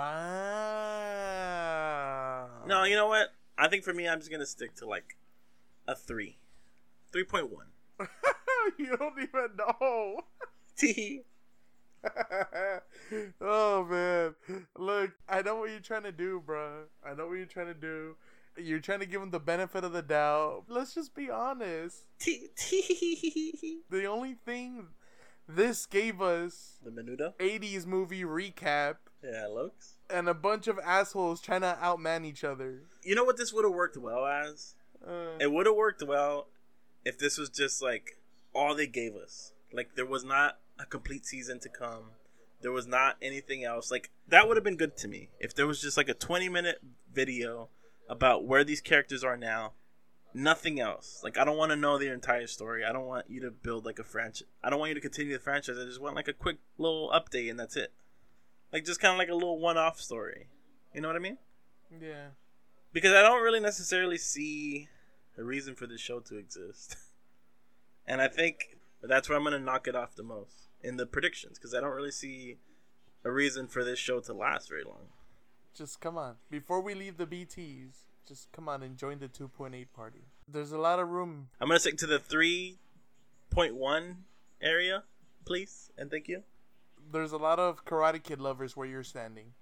No, 2.66 2.84
you 2.84 2.94
know 2.94 3.08
what? 3.08 3.34
I 3.58 3.68
think 3.68 3.84
for 3.84 3.92
me, 3.92 4.08
I'm 4.08 4.20
just 4.20 4.30
gonna 4.30 4.46
stick 4.46 4.74
to 4.76 4.86
like 4.86 5.16
a 5.86 5.94
three, 5.94 6.38
three 7.12 7.24
point 7.24 7.50
one. 7.50 7.66
you 8.78 8.96
don't 8.96 9.18
even 9.18 9.50
know. 9.58 10.20
Tee. 10.76 11.24
oh 13.40 13.84
man, 13.84 14.34
look, 14.78 15.10
I 15.28 15.42
know 15.42 15.56
what 15.56 15.70
you're 15.70 15.80
trying 15.80 16.04
to 16.04 16.12
do, 16.12 16.40
bro. 16.44 16.84
I 17.04 17.14
know 17.14 17.26
what 17.26 17.34
you're 17.34 17.46
trying 17.46 17.66
to 17.66 17.74
do. 17.74 18.14
You're 18.58 18.80
trying 18.80 19.00
to 19.00 19.06
give 19.06 19.22
him 19.22 19.30
the 19.30 19.40
benefit 19.40 19.84
of 19.84 19.92
the 19.92 20.02
doubt. 20.02 20.64
Let's 20.68 20.94
just 20.94 21.14
be 21.14 21.30
honest. 21.30 22.02
Tee. 22.18 22.48
Tee. 22.56 23.80
The 23.90 24.04
only 24.06 24.34
thing 24.34 24.86
this 25.48 25.86
gave 25.86 26.20
us 26.20 26.78
The 26.84 26.90
menudo. 26.90 27.34
80s 27.38 27.86
movie 27.86 28.22
recap 28.22 28.96
Yeah, 29.22 29.46
looks. 29.46 29.94
and 30.10 30.28
a 30.28 30.34
bunch 30.34 30.66
of 30.68 30.78
assholes 30.84 31.40
trying 31.40 31.62
to 31.62 31.78
outman 31.82 32.24
each 32.26 32.44
other. 32.44 32.82
You 33.02 33.14
know 33.14 33.24
what 33.24 33.36
this 33.38 33.52
would 33.52 33.64
have 33.64 33.72
worked 33.74 33.96
well 33.96 34.26
as? 34.26 34.74
Uh, 35.06 35.36
It 35.40 35.52
would 35.52 35.66
have 35.66 35.76
worked 35.76 36.02
well 36.02 36.48
if 37.04 37.18
this 37.18 37.38
was 37.38 37.48
just 37.48 37.80
like 37.80 38.18
all 38.54 38.74
they 38.74 38.86
gave 38.86 39.14
us. 39.14 39.52
Like 39.72 39.94
there 39.94 40.06
was 40.06 40.24
not 40.24 40.58
a 40.78 40.84
complete 40.86 41.24
season 41.26 41.60
to 41.60 41.68
come. 41.68 42.10
There 42.60 42.72
was 42.72 42.86
not 42.86 43.16
anything 43.22 43.64
else. 43.64 43.90
Like 43.90 44.10
that 44.28 44.48
would 44.48 44.56
have 44.56 44.64
been 44.64 44.76
good 44.76 44.96
to 44.98 45.08
me 45.08 45.28
if 45.38 45.54
there 45.54 45.66
was 45.66 45.80
just 45.80 45.96
like 45.96 46.08
a 46.08 46.14
20 46.14 46.48
minute 46.48 46.80
video 47.12 47.68
about 48.08 48.44
where 48.44 48.64
these 48.64 48.80
characters 48.80 49.22
are 49.22 49.36
now. 49.36 49.72
Nothing 50.34 50.78
else. 50.78 51.20
Like 51.24 51.38
I 51.38 51.44
don't 51.44 51.56
want 51.56 51.70
to 51.70 51.76
know 51.76 51.98
their 51.98 52.14
entire 52.14 52.46
story. 52.46 52.84
I 52.84 52.92
don't 52.92 53.06
want 53.06 53.26
you 53.28 53.40
to 53.40 53.50
build 53.50 53.84
like 53.84 53.98
a 53.98 54.04
franchise. 54.04 54.46
I 54.62 54.70
don't 54.70 54.78
want 54.78 54.90
you 54.90 54.94
to 54.94 55.00
continue 55.00 55.32
the 55.32 55.42
franchise. 55.42 55.78
I 55.78 55.84
just 55.84 56.00
want 56.00 56.16
like 56.16 56.28
a 56.28 56.32
quick 56.32 56.58
little 56.76 57.10
update 57.10 57.50
and 57.50 57.58
that's 57.58 57.76
it. 57.76 57.92
Like 58.72 58.84
just 58.84 59.00
kind 59.00 59.12
of 59.12 59.18
like 59.18 59.30
a 59.30 59.34
little 59.34 59.58
one-off 59.58 60.00
story. 60.00 60.48
You 60.94 61.00
know 61.00 61.08
what 61.08 61.16
I 61.16 61.20
mean? 61.20 61.38
yeah. 62.02 62.28
because 62.92 63.12
I 63.12 63.22
don't 63.22 63.42
really 63.42 63.60
necessarily 63.60 64.18
see 64.18 64.88
a 65.38 65.44
reason 65.44 65.74
for 65.74 65.86
this 65.86 66.00
show 66.00 66.20
to 66.20 66.36
exist. 66.36 66.96
and 68.06 68.20
I 68.20 68.28
think 68.28 68.76
that's 69.02 69.28
where 69.28 69.38
I'm 69.38 69.44
going 69.44 69.58
to 69.58 69.64
knock 69.64 69.86
it 69.88 69.96
off 69.96 70.14
the 70.14 70.22
most 70.22 70.68
in 70.82 70.96
the 70.96 71.06
predictions 71.06 71.58
because 71.58 71.74
I 71.74 71.80
don't 71.80 71.94
really 71.94 72.10
see 72.10 72.58
a 73.24 73.30
reason 73.30 73.66
for 73.66 73.84
this 73.84 73.98
show 73.98 74.20
to 74.20 74.32
last 74.32 74.68
very 74.68 74.84
long. 74.84 75.08
Just 75.78 76.00
come 76.00 76.18
on. 76.18 76.34
Before 76.50 76.80
we 76.80 76.94
leave 76.94 77.18
the 77.18 77.26
BTs, 77.26 77.90
just 78.26 78.50
come 78.50 78.68
on 78.68 78.82
and 78.82 78.96
join 78.96 79.20
the 79.20 79.28
2.8 79.28 79.86
party. 79.94 80.24
There's 80.48 80.72
a 80.72 80.78
lot 80.78 80.98
of 80.98 81.08
room. 81.08 81.50
I'm 81.60 81.68
going 81.68 81.76
to 81.76 81.80
stick 81.80 81.98
to 81.98 82.06
the 82.08 82.18
3.1 82.18 84.16
area, 84.60 85.04
please, 85.44 85.92
and 85.96 86.10
thank 86.10 86.26
you. 86.26 86.42
There's 87.12 87.30
a 87.30 87.36
lot 87.36 87.60
of 87.60 87.84
Karate 87.84 88.20
Kid 88.20 88.40
lovers 88.40 88.76
where 88.76 88.88
you're 88.88 89.04
standing. 89.04 89.52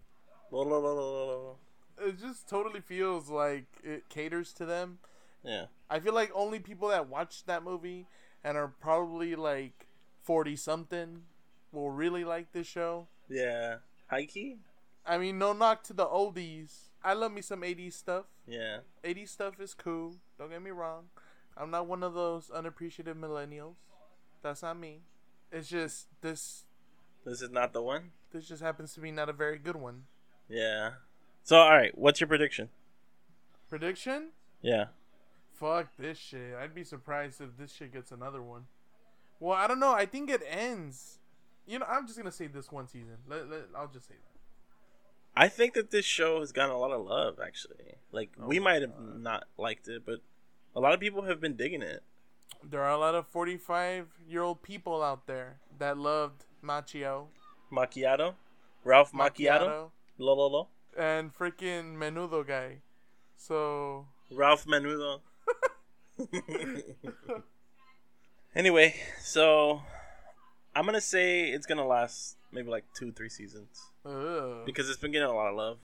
It 0.50 2.18
just 2.18 2.48
totally 2.48 2.80
feels 2.80 3.28
like 3.28 3.66
it 3.84 4.08
caters 4.08 4.54
to 4.54 4.64
them. 4.64 5.00
Yeah. 5.44 5.66
I 5.90 6.00
feel 6.00 6.14
like 6.14 6.30
only 6.34 6.60
people 6.60 6.88
that 6.88 7.10
watch 7.10 7.44
that 7.44 7.62
movie 7.62 8.06
and 8.42 8.56
are 8.56 8.68
probably 8.68 9.34
like 9.34 9.86
40 10.22 10.56
something 10.56 11.24
will 11.72 11.90
really 11.90 12.24
like 12.24 12.52
this 12.52 12.66
show. 12.66 13.06
Yeah. 13.28 13.76
High 14.06 14.24
key? 14.24 14.56
I 15.06 15.18
mean, 15.18 15.38
no 15.38 15.52
knock 15.52 15.82
to 15.84 15.92
the 15.92 16.06
oldies. 16.06 16.88
I 17.04 17.12
love 17.12 17.32
me 17.32 17.40
some 17.40 17.62
80s 17.62 17.92
stuff. 17.92 18.24
Yeah. 18.46 18.78
80s 19.04 19.28
stuff 19.28 19.60
is 19.60 19.74
cool. 19.74 20.16
Don't 20.38 20.50
get 20.50 20.62
me 20.62 20.70
wrong. 20.70 21.04
I'm 21.56 21.70
not 21.70 21.86
one 21.86 22.02
of 22.02 22.14
those 22.14 22.50
unappreciative 22.50 23.16
millennials. 23.16 23.76
That's 24.42 24.62
not 24.62 24.78
me. 24.78 25.02
It's 25.52 25.68
just 25.68 26.08
this 26.20 26.64
This 27.24 27.40
is 27.40 27.50
not 27.50 27.72
the 27.72 27.82
one? 27.82 28.10
this 28.32 28.48
just 28.48 28.62
happens 28.62 28.92
to 28.94 29.00
be 29.00 29.10
not 29.10 29.28
a 29.28 29.32
very 29.32 29.58
good 29.58 29.76
one. 29.76 30.02
Yeah. 30.48 30.90
So, 31.42 31.56
alright, 31.56 31.96
what's 31.96 32.20
your 32.20 32.28
prediction? 32.28 32.68
Prediction? 33.68 34.30
Yeah. 34.60 34.86
Fuck 35.52 35.88
this 35.98 36.18
shit. 36.18 36.54
I'd 36.60 36.74
be 36.74 36.84
surprised 36.84 37.40
if 37.40 37.56
this 37.56 37.72
shit 37.72 37.92
gets 37.92 38.12
another 38.12 38.42
one. 38.42 38.66
Well, 39.40 39.56
I 39.56 39.66
don't 39.66 39.80
know. 39.80 39.92
I 39.92 40.06
think 40.06 40.28
it 40.28 40.42
ends. 40.48 41.18
You 41.66 41.78
know, 41.78 41.86
I'm 41.88 42.06
just 42.06 42.18
gonna 42.18 42.32
say 42.32 42.46
this 42.46 42.70
one 42.70 42.88
season. 42.88 43.16
Let, 43.28 43.48
let, 43.48 43.60
I'll 43.74 43.88
just 43.88 44.08
say 44.08 44.14
that. 44.14 44.35
I 45.36 45.48
think 45.48 45.74
that 45.74 45.90
this 45.90 46.04
show 46.06 46.40
has 46.40 46.50
gotten 46.52 46.74
a 46.74 46.78
lot 46.78 46.92
of 46.92 47.04
love, 47.04 47.38
actually. 47.44 47.96
Like, 48.10 48.30
oh 48.40 48.46
we 48.46 48.58
Oh, 48.58 48.62
might 48.62 48.80
have 48.82 48.96
God. 48.96 49.20
not 49.20 49.44
liked 49.58 49.86
it, 49.88 50.02
but 50.06 50.20
a 50.74 50.80
lot 50.80 50.94
of 50.94 51.00
people 51.00 51.22
have 51.24 51.40
been 51.40 51.56
digging 51.56 51.82
it. 51.82 52.02
There 52.62 52.82
are 52.82 52.90
a 52.90 52.98
lot 52.98 53.14
of 53.14 53.26
45 53.28 54.08
year 54.26 54.42
old 54.42 54.62
people 54.62 55.02
out 55.02 55.26
there 55.26 55.58
that 55.78 55.98
loved 55.98 56.46
Macchio, 56.64 57.26
Macchiato? 57.70 58.34
Ralph 58.84 59.12
Macchiato? 59.12 59.90
Lololo? 60.18 60.68
and 60.96 61.36
freaking 61.36 61.96
Menudo 61.96 62.46
guy. 62.46 62.78
So 63.36 64.06
Ralph 64.30 64.64
Menudo. 64.64 65.20
anyway, 68.54 68.94
so 69.20 69.82
I'm 70.74 70.84
to 70.94 71.00
say 71.00 71.50
it's 71.50 71.66
to 71.78 71.84
last 71.84 72.36
maybe 72.52 72.70
like 72.70 72.84
two, 72.94 73.12
three 73.12 73.28
seasons 73.28 73.90
ugh. 74.06 74.64
because 74.66 74.88
it's 74.88 74.98
been 75.00 75.12
getting 75.12 75.28
a 75.28 75.34
lot 75.34 75.48
of 75.50 75.56
love. 75.56 75.78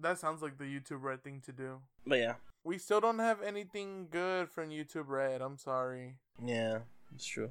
that 0.00 0.18
sounds 0.18 0.42
like 0.42 0.58
the 0.58 0.64
YouTube 0.64 1.02
Red 1.02 1.22
thing 1.22 1.40
to 1.46 1.52
do. 1.52 1.80
But 2.06 2.18
yeah, 2.18 2.34
We 2.64 2.78
still 2.78 3.00
don't 3.00 3.18
have 3.18 3.42
anything 3.42 4.08
good 4.10 4.48
from 4.50 4.70
YouTube 4.70 5.08
Red. 5.08 5.40
I'm 5.42 5.56
sorry. 5.58 6.16
yeah, 6.44 6.80
it's 7.14 7.26
true. 7.26 7.50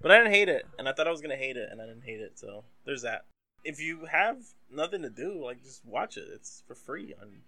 But 0.00 0.10
I 0.10 0.18
didn't 0.18 0.32
hate 0.32 0.48
it, 0.48 0.66
and 0.78 0.88
I 0.88 0.92
thought 0.92 1.06
I 1.06 1.10
was 1.10 1.20
going 1.20 1.36
to 1.36 1.44
hate 1.44 1.56
it, 1.58 1.68
and 1.70 1.80
I 1.82 1.86
didn't 1.86 2.04
hate 2.04 2.20
it, 2.20 2.38
so 2.38 2.64
there's 2.86 3.02
that. 3.02 3.24
If 3.64 3.78
you 3.80 4.06
have 4.10 4.38
nothing 4.72 5.02
to 5.02 5.10
do, 5.10 5.44
like 5.44 5.62
just 5.62 5.84
watch 5.84 6.16
it. 6.16 6.26
It's 6.34 6.62
for 6.66 6.74
free 6.74 7.14
on 7.20 7.42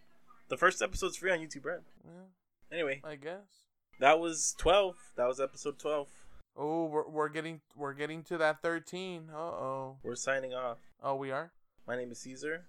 the 0.49 0.59
first 0.59 0.83
episode's 0.83 1.17
free 1.17 1.33
on 1.33 1.39
YouTube 1.39 1.65
Red. 1.65 1.81
Yeah, 2.05 2.27
Anyway, 2.71 3.01
I 3.05 3.15
guess. 3.17 3.65
that 4.01 4.21
was 4.21 4.55
12. 4.59 4.97
That 5.17 5.27
was 5.27 5.41
episode 5.41 5.79
12. 5.79 6.09
Oh, 6.55 6.85
we're, 6.85 7.09
we're 7.09 7.29
getting 7.31 7.63
we're 7.75 7.95
getting 7.95 8.23
to 8.25 8.37
that 8.37 8.61
13. 8.61 9.31
Uh 9.33 9.39
oh. 9.39 9.97
We're 10.03 10.15
signing 10.15 10.53
off. 10.53 10.77
Oh, 11.03 11.15
we 11.15 11.31
are. 11.31 11.53
My 11.87 11.97
name 11.97 12.13
is 12.13 12.21
Caesar. 12.21 12.67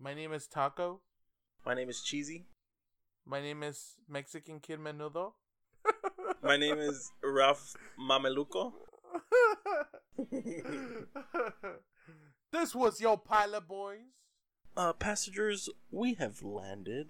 My 0.00 0.12
name 0.14 0.32
is 0.32 0.46
Taco. 0.46 1.00
My 1.64 1.74
name 1.74 1.88
is 1.88 2.02
Cheesy. 2.02 2.46
My 3.24 3.40
name 3.40 3.62
is 3.62 3.96
Mexican 4.08 4.60
Kid 4.60 4.80
Menudo. 4.80 5.32
My 6.42 6.56
name 6.56 6.78
is 6.78 7.12
Ralph 7.22 7.74
Mameluco. 7.98 8.72
this 12.52 12.74
was 12.74 13.00
your 13.00 13.16
pilot, 13.18 13.66
boys. 13.68 14.00
Uh, 14.76 14.92
passengers, 14.92 15.68
we 15.90 16.14
have 16.14 16.42
landed. 16.42 17.08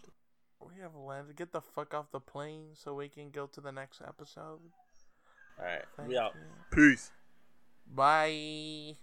We 0.60 0.80
have 0.80 0.94
landed. 0.94 1.36
Get 1.36 1.52
the 1.52 1.60
fuck 1.60 1.94
off 1.94 2.10
the 2.12 2.20
plane 2.20 2.68
so 2.74 2.94
we 2.94 3.08
can 3.08 3.30
go 3.30 3.46
to 3.46 3.60
the 3.60 3.72
next 3.72 4.00
episode. 4.06 4.60
All 5.58 5.64
right, 5.64 5.84
Thank 5.96 6.08
we 6.10 6.18
out. 6.18 6.34
you. 6.34 6.90
Peace. 6.90 7.10
Bye. 7.86 8.94